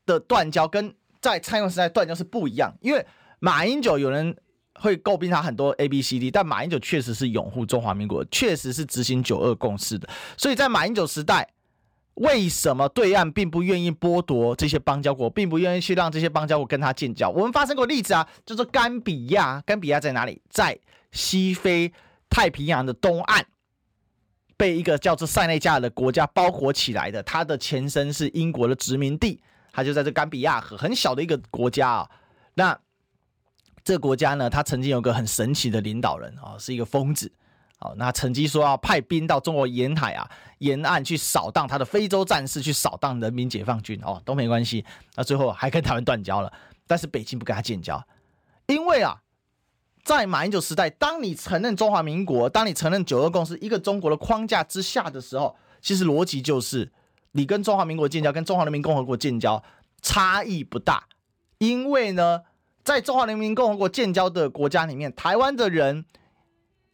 [0.06, 2.74] 的断交跟在蔡英文时代断交是不一样？
[2.80, 3.06] 因为
[3.40, 4.36] 马英九有人。
[4.80, 10.08] 会诟病他很多 A B C D，但马英九确实是拥护中华民国，确实是执行九二共识的。
[10.36, 11.48] 所以在马英九时代，
[12.14, 17.28] 为什么对岸并不愿意剥夺这些邦交国，并不愿意去让这些邦交国跟他建交？
[17.30, 19.62] 我们发生过例子啊，就是甘比亚。
[19.66, 20.40] 甘比亚在哪里？
[20.50, 20.78] 在
[21.12, 21.92] 西非
[22.28, 23.44] 太平洋的东岸，
[24.56, 27.22] 被一个叫做塞内加尔的国家包裹起来的。
[27.22, 29.40] 它的前身是英国的殖民地，
[29.72, 32.10] 它就在这甘比亚河，很小的一个国家啊。
[32.54, 32.78] 那
[33.88, 37.32] 这个国家呢，他曾经有个很神奇的领导人啊，是一个疯子。
[37.78, 44.84] 好，那曾经说要派兵到中国沿海啊沿岸去扫荡他的非洲战士，去扫荡人民解放军哦，都没关系。
[45.14, 46.52] 那最后还跟台湾断交了，
[46.86, 48.06] 但是北京不跟他建交，
[48.66, 49.22] 因为啊，
[50.04, 56.92] 在马英九时代，当你承认中华民国，当你承认九二共识一个中国的框架之下的时候，其实逻辑就是
[57.32, 59.64] 你跟中华民国建交，跟中华人民共和国建交
[60.02, 61.04] 差异不大，
[61.56, 62.42] 因为呢。
[62.88, 66.06] 在中华人民共和国建交的国家里面，台湾的人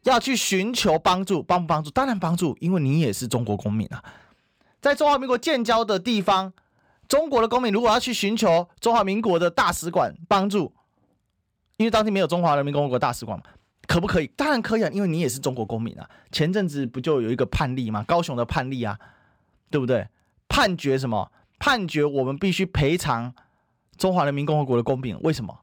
[0.03, 1.89] 要去寻求帮助，帮不帮助？
[1.89, 4.03] 当然帮助，因为你也是中国公民啊。
[4.81, 6.53] 在中华民国建交的地方，
[7.07, 10.73] 中国的公民如果要去寻求中华民国的大使馆帮助，
[11.77, 13.45] 因为当地没有中华人民共和国大使馆嘛，
[13.87, 14.27] 可不可以？
[14.37, 16.11] 当然可以啊，因为你也是中国公民啊。
[16.33, 18.03] 前阵子不就有一个判例吗？
[18.03, 18.99] 高雄的判例啊，
[19.71, 20.09] 对不对？
[20.49, 21.31] 判决什么？
[21.61, 23.33] 判决我们必须赔偿
[23.97, 25.61] 中华人民共和国的公民，为什么？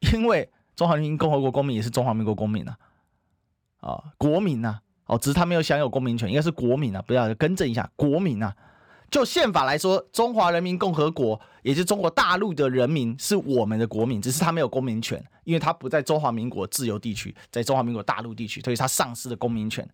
[0.00, 2.76] 因为中华人民共和国公民也是中华民国公民呐，
[3.80, 8.54] 啊，国民呐，哦，只是他没有享有公民权，应该是国民啊，不要更正一下，国民啊。
[9.10, 19.88] 就宪法来说，中华人民共和国也就是中国大陆的人民是我们的国民，只是他没有公民权，因为他不在中华民国自由地区，在中华民国大陆地区，所以他丧失了公民权，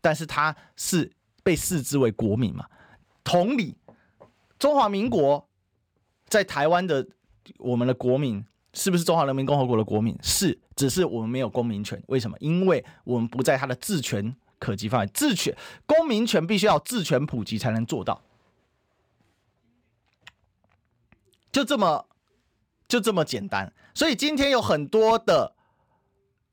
[0.00, 1.10] 但是他是
[1.42, 2.64] 被视之为国民嘛。
[3.24, 3.76] 同理，
[4.58, 5.46] 中华民国
[6.28, 7.06] 在台湾的
[7.58, 8.42] 我们的国民。
[8.72, 10.16] 是不是中华人民共和国的国民？
[10.22, 12.00] 是，只是我们没有公民权。
[12.06, 12.36] 为什么？
[12.40, 15.06] 因为我们不在他的治权可及范围。
[15.12, 15.56] 治权、
[15.86, 18.22] 公民权必须要治权普及才能做到。
[21.50, 22.06] 就这么，
[22.86, 23.72] 就这么简单。
[23.92, 25.52] 所以今天有很多的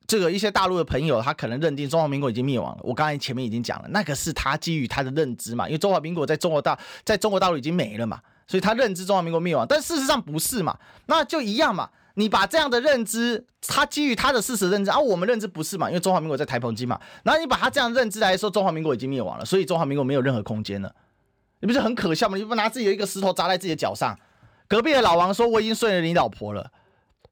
[0.07, 2.81] 这个一些大陆的朋友，他可能认定中华民国已经灭亡了。
[2.81, 9.67] 我刚才前面已经讲了，那个是他基于他的认知嘛，因为中华民国在中国大在中国大陆已经没了嘛，所以他认知中华民国灭亡。
[9.69, 11.87] 但事实上不是嘛，那就一样嘛。
[12.19, 15.87] 你把这样的认知，他基于他的事实认知，啊、我们认知不是嘛？
[15.87, 20.91] 因为中华民国在台澎金嘛，然后你把他这样认知来说，中华民国已经灭亡了，所以中华民国没有任何空间了，
[21.59, 22.35] 你不是很可笑吗？
[22.35, 24.17] 你不拿自己的一个石头砸在自己的脚上。
[24.67, 26.71] 隔壁的老王说：“我已经睡了你老婆了，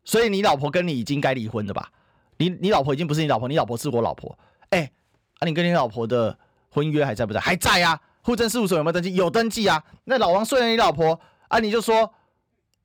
[0.03, 1.89] 所以你老婆跟你已经该离婚了吧？
[2.37, 4.37] 你你老婆已经不是你老婆，你老婆是我老婆。
[4.69, 4.91] 哎，
[5.39, 6.37] 啊，你跟你老婆的
[6.69, 7.39] 婚约还在不在？
[7.39, 7.99] 还在啊。
[8.21, 9.15] 户政事务所有没有登记？
[9.15, 9.83] 有登记啊。
[10.03, 12.13] 那老王睡了你老婆，啊，你就说，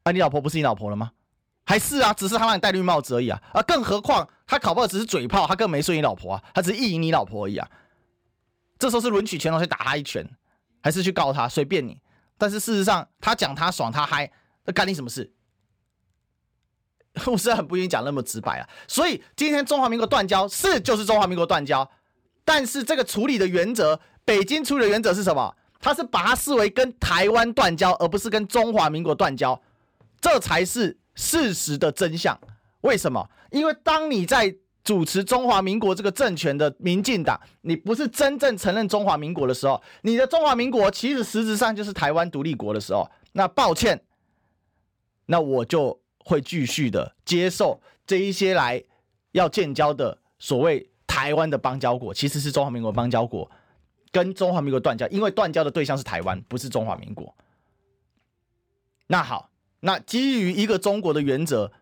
[0.03, 1.13] 啊，你老婆不是你老婆了吗？”
[1.71, 3.41] 还是啊，只是他让你戴绿帽子而已啊！
[3.53, 7.71] 啊，更何况他考不好只是嘴炮，他更没睡你老婆啊，他只是意淫你老婆而已啊！
[8.77, 10.29] 这时候是抡取拳头去打他一拳，
[10.83, 11.49] 还是去告他？
[11.49, 12.01] 随便你。
[12.37, 14.33] 但是事实上，他讲他爽他嗨，
[14.65, 15.33] 那干你什么事？
[17.27, 18.69] 我是很不愿意讲那么直白啊。
[18.89, 21.89] 所以今天中华民国断交是就是中华民国断交，
[22.45, 25.55] 但是这个处理的原则，北京处理的原则是什么？
[25.79, 29.63] 他是把它视为跟台湾断交，而不是跟中华民国断交，
[30.21, 32.39] 这才是事实的真相。
[32.81, 33.29] 为什么？
[33.51, 44.03] 因为当你在主持中华民国这个政权的民进党，你不是真正承认中华民国的时候，你的中华民国其实实质上就是台湾独立国的时候，那抱歉，
[45.27, 48.83] 那我就会继续的接受这一些来
[49.33, 53.51] 要建交的所谓台湾的邦交国，其实是中华民国邦交国。
[54.13, 57.33] 跟中华民国断交，因为断交的对象是台湾，不是中华民国。
[59.07, 59.49] 那好，
[59.81, 61.73] 那基于一个中国的原则，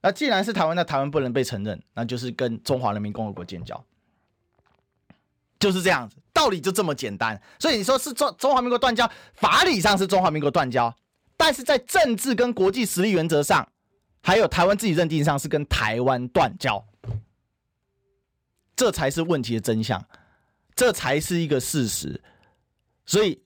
[0.00, 3.84] 那既然是台湾，那台湾不能被承认，那就是跟中华人民共和国建交，
[5.58, 7.40] 就是这样子，道理就这么简单。
[7.58, 10.94] 所以你说是中中华民国断交，法理上是中华民国断交，
[11.36, 13.66] 但是在政治跟国际实力原则上，
[14.22, 16.84] 还有台湾自己认定上是跟台湾断交，
[18.76, 20.04] 这才是问题的真相。
[20.74, 22.18] 这才是一个事实，
[23.04, 23.42] 所以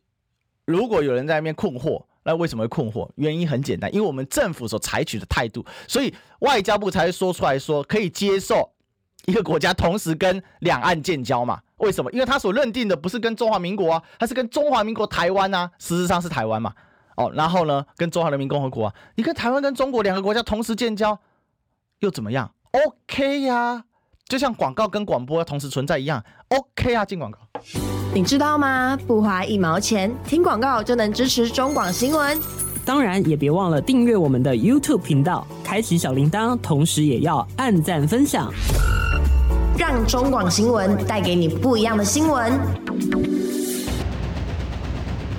[0.64, 3.08] 如果有人在那边困惑，那为什么会困惑？
[3.14, 8.68] 原因很简单，因为我们政府所采取的态度，所以外交部才会说出来说可以接受
[9.26, 11.60] 一个国家同时跟两岸建交嘛？
[11.76, 12.10] 为什么？
[12.10, 16.74] 因为他所认定的不是跟中华民国啊，他是跟中华民国台湾啊，事实上是台湾嘛。
[17.16, 21.18] 哦，然后呢，跟中华人民共和国啊，你跟台湾跟中国两个国家同时建交
[22.00, 23.84] 又怎么样？OK 呀、
[24.28, 27.38] 就像广告跟广播同时存在一样，OK 啊，进广告。
[28.12, 28.98] 你知道吗？
[29.06, 32.36] 不花一毛钱，听广告就能支持中广新闻。
[32.84, 38.52] 当然，也别忘了订阅我们的 YouTube 频道，开启小铃铛，同时也要按赞分享，
[39.78, 42.52] 让中广新闻带给你不一样的新闻。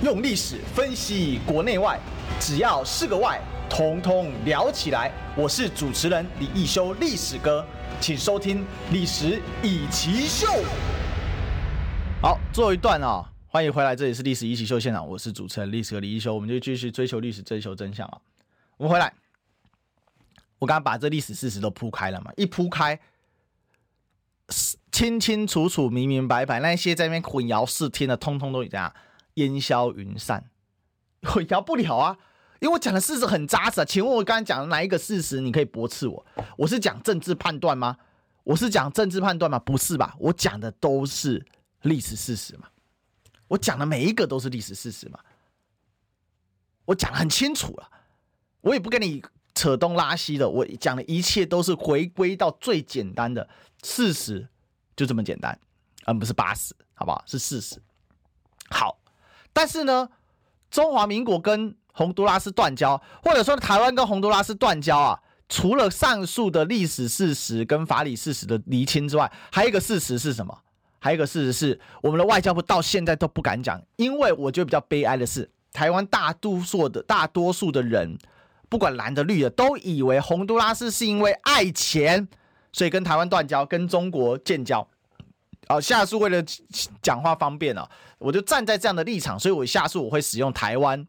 [0.02, 2.00] 用历史分析国内外，
[2.40, 5.12] 只要是个“外”，统统聊起来。
[5.36, 7.62] 我是主持人李易修，历史哥。
[8.00, 10.46] 请收听《历史以奇秀》。
[12.22, 18.20] 好，最后一段啊、哦，欢迎回来，这里是《历史以奇秀》现场，我是主持人历史和李一修，我们就继续追求历史，追求真相啊。
[18.76, 19.12] 我们回来，
[20.60, 22.98] 我刚刚把这历史事实都铺开了嘛，一铺开，
[24.92, 28.94] 清清楚楚、明明白白，那些在那边混淆视听的，通通都怎样
[29.34, 30.48] 烟消云散，
[31.22, 32.16] 混淆不了啊。
[32.60, 36.26] 因为我讲的事实很扎实啊，请问我刚才讲的哪一个事实你可以驳斥我？
[36.56, 37.96] 我是讲政治判断吗？
[38.42, 39.58] 我是讲政治判断吗？
[39.58, 40.16] 不是吧？
[40.18, 41.44] 我讲的都是
[41.82, 42.68] 历史事实嘛。
[43.46, 45.20] 我讲的每一个都是历史事实嘛。
[46.84, 47.90] 我讲的很清楚了，
[48.62, 49.22] 我也不跟你
[49.54, 53.48] 扯东拉西的，我讲的一切都是回归到最简单的
[53.84, 54.48] 事实，
[54.96, 55.58] 就这么简单，
[56.06, 57.22] 而不是八十，好不好？
[57.26, 57.80] 是事实。
[58.70, 58.98] 好，
[59.52, 60.08] 但是呢，
[60.70, 70.56] 中华民国跟洪都拉斯断交，或者说台湾跟洪都拉斯断交啊，除了上述的历史事实跟法理事实的厘清之外，还有一个事实是什么？
[71.00, 78.16] 还有一个事实是，我们的外交部到现在都不敢讲，因为我觉得比较悲哀的是，台湾大多数的大多数的人，
[78.68, 82.28] 不管蓝的绿的，都以为洪都拉斯是因为爱钱，
[82.72, 84.86] 所以跟台湾断交，跟中国建交。
[85.68, 86.40] 哦，下述为了
[87.02, 91.04] 讲话方便啊，我就站在这样的立场，所以我下述我会使用台湾。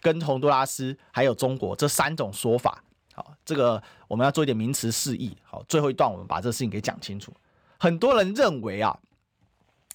[0.00, 2.82] 跟洪都拉斯还有中国这三种说法，
[3.14, 5.36] 好，这个我们要做一点名词释义。
[5.44, 7.32] 好，最后一段我们把这个事情给讲清楚。
[7.78, 8.96] 很多人认为啊，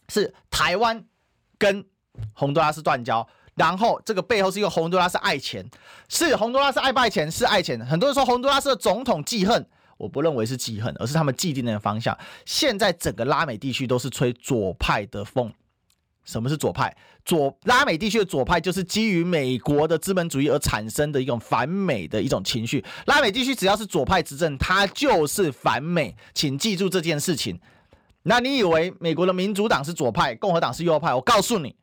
[0.10, 1.04] 是台湾
[1.58, 1.86] 跟
[2.34, 5.66] 洪都拉斯断交，然后这个背后是因为洪都拉斯爱钱，
[6.10, 7.32] 是洪都拉斯爱不爱钱？
[7.32, 7.80] 是爱钱。
[7.86, 9.66] 很多人说洪都拉斯的总统记恨，
[9.98, 12.18] 我不认为是记恨，而是他们既定的方向。
[12.46, 15.52] 现在整个拉美地区都是吹左派的风。
[16.32, 16.96] 什么是左派？
[17.26, 22.84] 左拉美地区的左派就是基于美国的资本主义而产生的一种反美的一种情绪。
[23.06, 27.60] 拉美地区只要是左派执政，它就是反美，请记住这件事情。
[28.24, 31.14] 那你以为美国的民主党是左派，共和党是右派？
[31.14, 31.76] 我告诉你，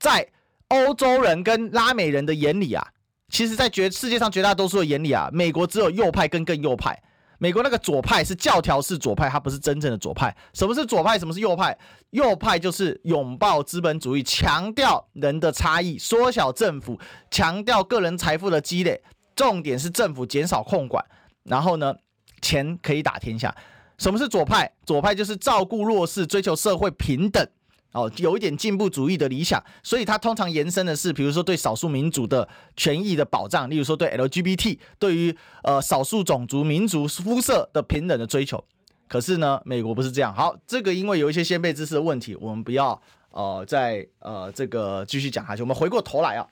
[0.00, 0.26] 在
[0.68, 2.84] 欧洲人跟拉美人的眼里啊，
[3.28, 7.00] 其实，在绝世界上绝大多数的眼里啊，美国只有右派跟更右派。
[7.38, 10.34] 美国那个左派是教条式左派，它不是真正的左派。
[10.54, 11.18] 什么是左派？
[11.18, 11.76] 什么是右派？
[12.10, 16.98] 右派就是拥抱资本主义，强调人的差异，缩小政府，
[17.30, 19.02] 强调个人财富的积累，
[19.34, 21.04] 重点是政府减少控管，
[21.44, 21.94] 然后呢，
[22.40, 23.54] 钱可以打天下。
[23.98, 24.70] 什么是左派？
[24.84, 27.46] 左派就是照顾弱势，追求社会平等。
[27.92, 38.62] 哦，有一点进步主义的理想，所以它通常延伸的是，比如说对少数民族的权益的保障，例如说对 LGBT，对于呃少数种族民族肤色的平等的追求。
[39.08, 40.34] 可是呢，美国不是这样。
[40.34, 45.62] 好，这个因为有一些先辈知识的问题，我们不要呃再呃这个继续讲下去。
[45.62, 46.46] 我们回过头来啊，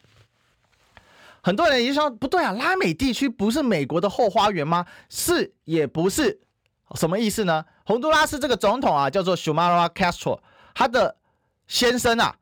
[1.43, 4.87] 很多人也说不对啊，拉美地区不是美国的后花园吗？
[5.11, 6.41] 是也不是，
[6.95, 7.65] 什么意思呢？
[7.85, 10.39] 洪都拉斯这个总统啊，叫做 Xiomara Castro，
[10.75, 11.17] 他的
[11.67, 12.37] 先生啊，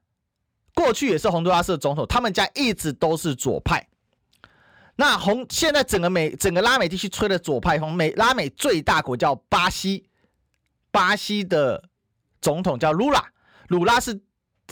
[0.74, 3.86] 过去也是洪都拉斯的总统，他们家一直都是左派。
[4.96, 10.04] 那洪现在整个美整个拉美地区吹的左派风，美拉美最大国叫巴西，
[10.90, 11.82] 巴西的
[12.40, 13.24] 总统叫卢拉，
[13.68, 14.20] 卢拉是。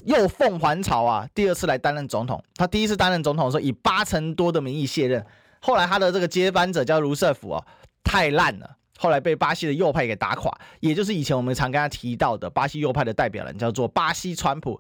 [0.05, 1.29] 又凤还巢啊！
[1.35, 5.27] 第二次来担任总统，他第一次担任总统的时候以八成多的民意卸任。
[5.61, 7.67] 后来他的这个接班者叫卢瑟福啊，
[8.03, 10.53] 太烂了，后来被巴西的右派给打垮。
[10.81, 14.79] 也就是以前我们常跟他提到的巴西右派的代表人，叫做巴西川普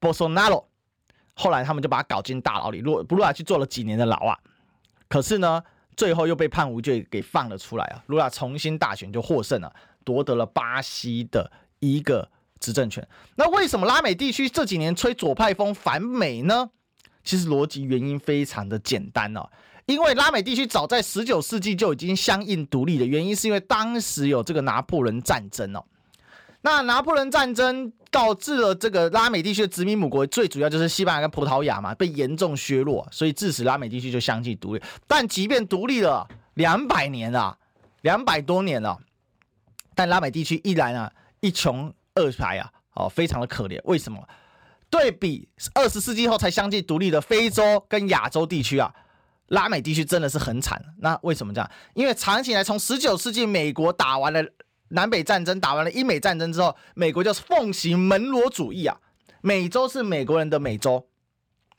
[0.00, 0.64] （Bolsonaro）。
[1.32, 4.36] 后来他们就把他搞进大牢里，卢卢拉去坐了几年的牢啊。
[5.08, 5.64] 可是呢，
[5.96, 8.04] 最后又被判无罪给放了出来啊。
[8.08, 9.74] 卢拉重新大选就获胜了，
[10.04, 12.28] 夺得了巴西的一个。
[12.60, 16.68] 执政权，那为什么拉美地区这几年吹左派风反美呢？
[17.22, 19.48] 其实逻辑原因非常的简单哦，
[19.88, 25.82] 因为拉美地区早在十九世纪就已经相应独立的原因，是因为当时有这个拿破仑战争哦。
[26.60, 34.82] 那拿破仑战争导致了这个拉美地区的殖民母国，最主要就是西班牙跟葡萄牙嘛，被严重削弱，所以致使拉美地区就相继独立。
[35.06, 37.56] 但即便独立了两百年啊，
[38.02, 38.98] 两百多年了，
[39.94, 41.92] 但拉美地区依然啊一穷。
[42.14, 43.80] 二白啊，哦，非常的可怜。
[43.84, 44.20] 为什么？
[44.90, 48.92] 对比二十世纪后才相继独立的非洲跟亚洲地区啊，
[49.48, 50.82] 拉美地区真的是很惨。
[50.98, 51.70] 那为什么这样？
[51.94, 54.42] 因为长期以来，从十九世纪美国打完了
[54.88, 58.96] 南北战争，打完了英美战争之后，美国就是奉行门罗主义啊。
[59.40, 61.06] 美洲是美国人的美洲，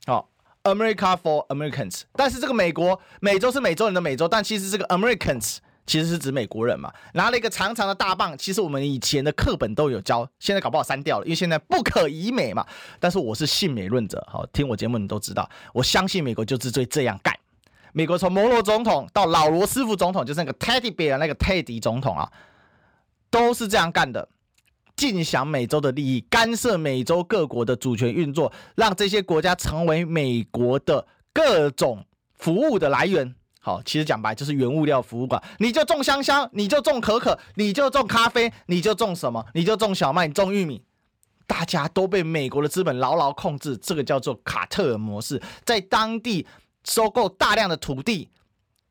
[0.06, 0.26] 哦
[0.64, 2.02] ，America for Americans。
[2.12, 5.58] 但是这个美国美洲是美洲人的美洲，但其实这个 Americans。
[5.86, 8.38] 其实是指美国人嘛，拿了一个长长的大棒。
[8.38, 12.64] 其实我们以前的课本都有教，现在搞不好删掉了，因为现在不可以美嘛。
[13.00, 17.36] 但是我是信美论者，好，听我节目你都知道，我相信美国就是最这样干。
[17.92, 22.30] 美国从摩罗总统到老罗斯福总统，就是那个 Teddy Bear 那个泰迪总统啊，
[23.30, 24.28] 都是这样干的，
[24.96, 33.34] 尽享美洲的利益，干涉美洲各国的主权运作，让这些国家成为美国的各种服务的来源。
[33.62, 40.82] 好，其实讲白就是原物料服务馆，你就种香香，你就种可可，你就种咖啡，你就种什么，你就种小麦，你种玉米，
[41.46, 46.46] 大家都被美国的资本牢牢控制，这个叫做卡特尔模式，在当地
[46.84, 48.28] 收购大量的土地，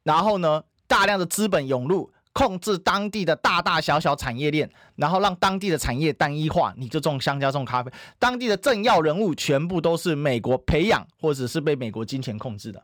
[0.04, 12.84] 然后呢，大量的资本涌入，控制当地的大大小小产业链，然后让当地的产业单一化，你就种香蕉，种咖啡，当地的政要人物全部都是美国培养或者是被美国金钱控制的。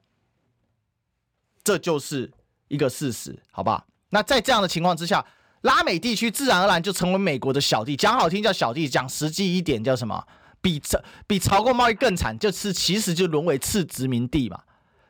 [1.63, 2.31] 这就是
[2.67, 3.85] 一个事实，好吧？
[4.09, 5.25] 那在这样的情况之下，
[5.61, 7.95] 拉美地区自然而然就成为美国的小弟。
[7.95, 10.25] 讲好听叫小弟，讲实际一点叫什么？
[10.61, 14.61] 比这比朝贡贸易更惨，就是其实就沦为次殖民地嘛。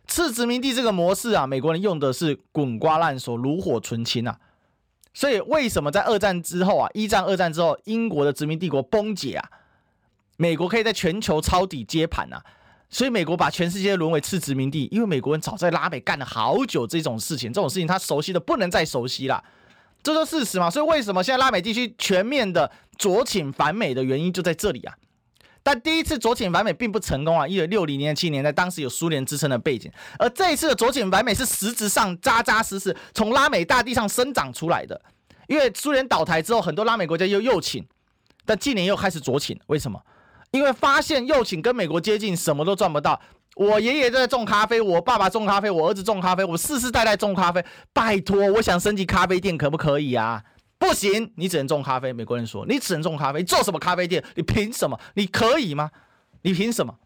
[0.08, 4.40] 次殖民地这个模式啊，美国人用的是滚瓜烂熟、炉火纯青啊。
[5.14, 9.50] 所以为什么在二战之后啊，一战、二战之后，英国的殖民帝国崩解啊，
[10.38, 12.44] 美国可以在全球抄底接盘啊？
[12.90, 19.44] 所以美国把全世界沦为次殖民地，因为美国人早在拉美干了好久这种事情，这种事情他熟悉的不能再熟悉了，
[20.04, 20.70] 这就是事实嘛。
[20.70, 24.94] 所以为什么现在拉美地区全面的酌情反美的原因就在这里啊？
[25.66, 35.02] 但第一次左倾反美并不成功啊，因为六零年、七年在当时有苏联支撑的背景，而这一次的左倾反美是实质上扎扎实实从拉美大地上生长出来的。
[35.48, 37.84] 因为苏联倒台之后，很多拉美国家又右倾，
[38.46, 40.00] 但近年又开始左倾，为什么？
[40.52, 43.20] 因为发现右倾跟美国接近，什么都赚不到。
[43.56, 47.66] 我爷爷在种咖啡，我爸爸种咖啡，我儿子种咖啡，我世世代代种咖啡。
[47.92, 50.44] 拜托，我想升级咖啡店可不可以啊？
[50.78, 52.12] 不行，你只能种咖啡。
[52.12, 54.24] 美国人说，你只能种咖啡，做什么咖啡店？
[54.36, 55.00] 你凭什么？
[55.14, 55.92] 你可以吗？
[56.42, 56.98] 你凭什么？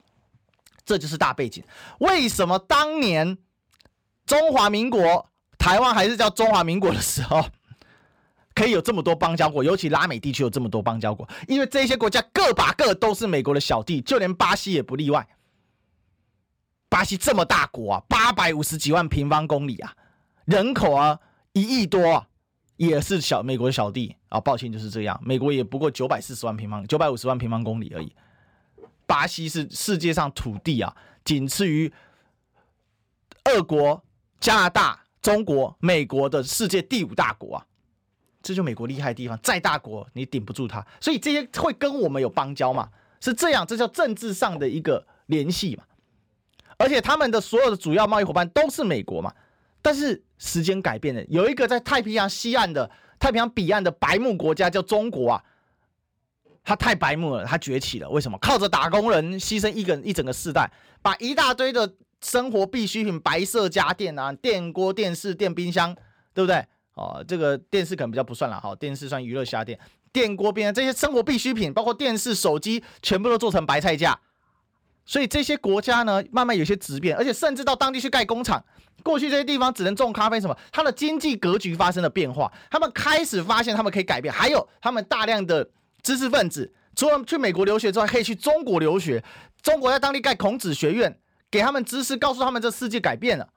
[0.85, 1.63] 这就是大背景。
[1.99, 3.37] 为什么当年
[4.25, 7.45] 中华民国台湾还是叫中华民国的时候？
[8.55, 15.25] 可以有这么多邦交国，尤其拉美地区有这么多邦交国，因为这些国家个把个都是美国的小弟，就连巴西也不例外。
[16.89, 19.95] 巴西这么大国啊，八百五十几万平方公里啊，
[20.43, 21.17] 人口啊
[21.53, 22.27] 一亿多啊，
[22.79, 24.39] 也是小美国的小弟啊。
[24.39, 28.15] 抱歉，就是这样，美国也不过九百四十万平方，九百五十万平方公里而已。
[29.05, 31.91] 巴西是世界上土地啊，仅次于
[33.45, 34.01] 俄国、
[34.39, 37.65] 加拿大、中国、美国的世界第五大国啊。
[38.41, 42.89] 这就美国厉害的地方，再大国你顶不住它，所以这些会跟我们有邦交嘛？
[43.19, 45.83] 是这样，这叫政治上的一个联系嘛。
[46.77, 49.33] 而且他们的所有的主要贸易伙伴都是美国嘛。
[49.81, 55.43] 但是时间改变了，有一个在太平洋西岸的太平洋彼岸的白目国家叫中国啊，
[56.63, 58.09] 他太白目了，他崛起了。
[58.09, 58.37] 为什么？
[58.39, 60.69] 靠着打工人牺牲一个一整个世代，
[61.01, 65.95] 把一大堆的生活必需品，白色家电啊，电锅、电视、电冰箱，
[66.33, 66.65] 对不对？
[66.95, 69.79] 哦，这个电视可能比较不算了，好，电视算娱乐家电，
[70.11, 74.19] 电锅、边这些生活必需品，包括电视、手机，全部都做成白菜价。
[75.09, 78.63] 所以这些国家呢，慢慢有些质变，而且甚至到当地去盖工厂。
[79.01, 80.55] 过去这些地方只能种咖啡，什么？
[80.71, 84.31] 它的经济格局发生了变化，他们开始发现他们可以改变。
[84.31, 85.67] 还有他们大量的
[86.03, 89.23] 知识分子，除了去美国留学之外，可以去中国留学。
[89.63, 91.17] 中国在当地盖孔子学院，
[91.49, 93.49] 给他们知识，告诉他们这世界改变了。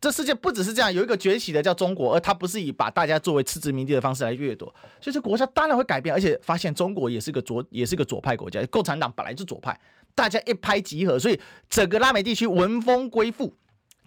[0.00, 9.76] 这世界不只是这样，有一个崛起的叫中国，而它不是以把大家作为次殖民地的方式来掠夺，所以这国家当然会改变，而且发现中国也是个左，也是个左派国家，共产党本来就左派，
[10.18, 11.40] 大家一拍即合，所以
[11.70, 13.56] 整个拉美地区闻风归附，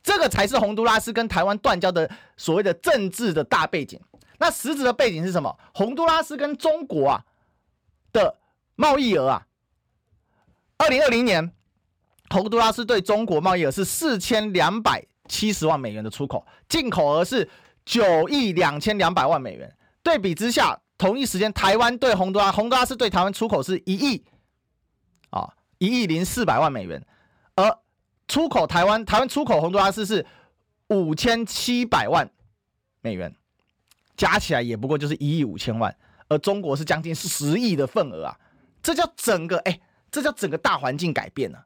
[0.04, 3.98] 这个才是洪都拉斯跟台湾断交的所谓的政治的大背景。
[4.38, 5.58] 那实质的背景是什么？
[5.74, 7.24] 洪都拉斯跟中国啊
[8.12, 8.38] 的
[8.76, 9.48] 贸易额啊，
[10.78, 11.54] 二零二零年
[12.30, 15.06] 洪都拉斯对中国贸易额是四千两百。
[15.30, 17.50] 七十万美元的出口，进口额是
[17.86, 19.74] 九亿两千两百万美元。
[20.04, 24.26] 对比之下，同一时间，台湾对洪都拉，洪都拉斯对台湾出口是一亿
[25.30, 27.04] 啊，一亿零四百万美元，
[27.56, 27.80] 而
[28.28, 30.24] 出口台湾，台湾出口洪都拉斯是
[30.90, 32.30] 五千七百万
[33.02, 33.36] 美元，
[34.16, 35.94] 加起来也不过就是一亿五千万，
[36.28, 38.40] 而中国是将近十亿的份额啊，
[38.84, 41.66] 这叫整个哎，这叫整个大环境改变了，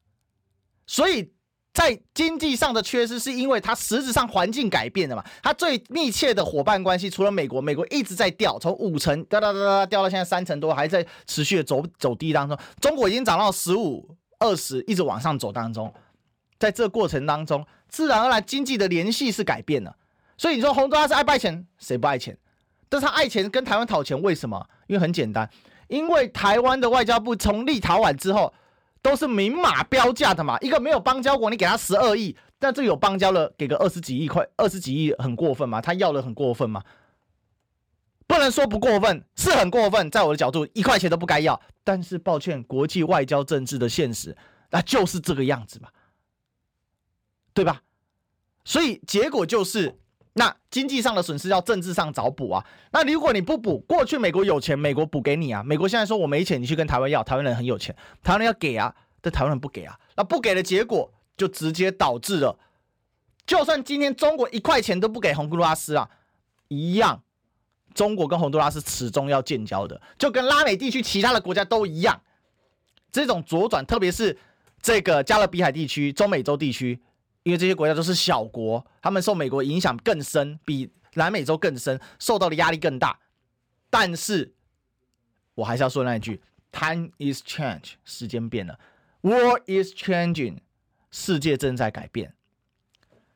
[0.88, 1.35] 所以。
[1.76, 5.22] 在经济上的缺失，是因为它实质上环境改变了嘛？
[5.44, 12.58] 它最密切的伙伴关系，除了美国，美国一直在掉，从五成掉掉掉掉掉到现在三成多，还在持续的走走低当中。
[12.80, 15.94] 中国已经涨到十五、二十，一直往上走当中。
[16.58, 19.94] 在这过程当中，自然而然经济的联系是改变了。
[20.38, 21.68] 所以你说洪都拉斯爱不爱钱？
[21.78, 22.38] 谁不爱钱？
[22.88, 24.66] 但是他爱钱，跟台湾讨钱，为什么？
[24.88, 25.50] 因为很简单，
[25.90, 28.54] 因为台湾的外交部从立陶宛之后。
[29.06, 35.80] 都是明码标价的嘛，一个没有邦交国，你给他十二亿，但这有邦交了，给个二十几亿块，二十几亿很过分吗？
[35.80, 36.84] 他要的很过分吗？
[38.26, 41.62] 不能说不过分，是很过分，在我的角度，一块钱都不该要。
[41.84, 44.36] 但是抱歉，国际外交政治的现实，
[44.72, 45.90] 那就是这个样子嘛，
[47.54, 47.84] 对吧？
[48.64, 50.00] 所以结果就是。
[50.38, 52.66] 那经济上的损失要政治上找补啊！
[52.92, 55.64] 那如果你不补，过去美国有钱，美国补给你啊。
[55.64, 59.98] 美国现在说我没钱，你去跟台湾要，台湾人很有钱，台湾人要给啊，但台湾人不给啊。
[60.18, 62.60] 那不给的结果就直接导致了，
[63.46, 66.10] 就算今天中国一块钱都不给洪都拉斯啊，
[66.68, 67.24] 一样，
[67.94, 72.22] 中国跟洪都拉斯始终要建交的，就跟拉美地区其他的国家都一样。
[73.10, 74.38] 这种左转，特别是
[74.82, 77.00] 这个加勒比海地区、中美洲地区。
[77.46, 83.20] 因为这些国家都是小国，他们受美国影响更深，比南美洲更深，受到的压力更大。
[83.92, 84.56] 但是，
[85.54, 86.42] 我还是要说那一句
[86.72, 88.80] ：Time is change，时间变了
[89.22, 90.58] ；World is changing，
[91.12, 92.34] 世界正在改变。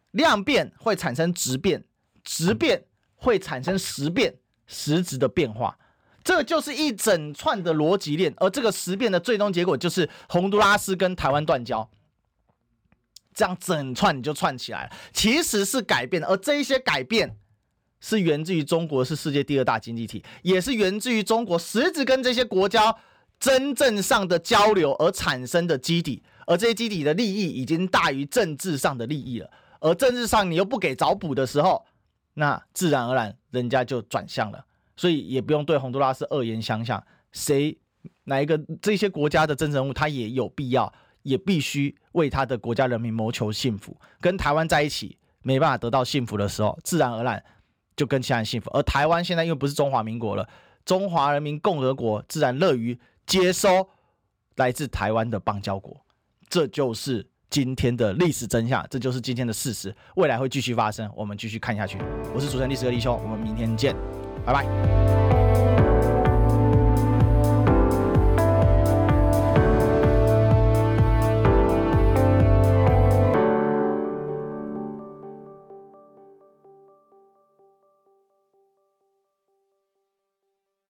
[0.10, 1.86] 量变会产生质变，
[2.24, 2.86] 质变
[3.16, 4.34] 会产生时变，
[4.66, 5.78] 实质的变化。
[6.24, 11.88] 这就是一整串的逻辑链，而这个时变的最终结果就是洪都拉斯跟台湾断交。
[13.40, 17.38] 这样整串你就串起来了，其实是改变，而这一些改变
[18.02, 22.94] 是源自于中国是世界第二大经济体，也是源自于中国实质跟这些国家
[23.40, 31.86] 真正上的交流而产生的基底，而这些基底的利益已经大于政治上的利益了，而政治上你又不给找补的时候，
[32.34, 34.66] 那自然而然人家就转向了，
[34.98, 37.78] 所以也不用对洪都拉斯恶言相向，谁
[38.26, 40.94] 哪一个这些国家的政治人物他也有必要。
[41.24, 43.95] 也必须为他的国家人民谋求幸福。
[44.20, 47.43] 跟台湾在一起没办法得到幸福的时候，自然而然
[47.95, 48.70] 就跟其他人幸福。
[48.72, 50.47] 而台湾现在又不是中华民国了，
[50.86, 53.89] 中华人民共和国自然乐于接收
[54.55, 55.99] 来自台湾的邦交国。
[56.49, 59.95] 这就是今天的历史真相，这就是今天的事实。
[60.15, 61.97] 未来会继续发生，我们继续看下去。
[62.34, 63.95] 我是主持人历史哥李修，我们明天见，
[64.45, 65.29] 拜拜。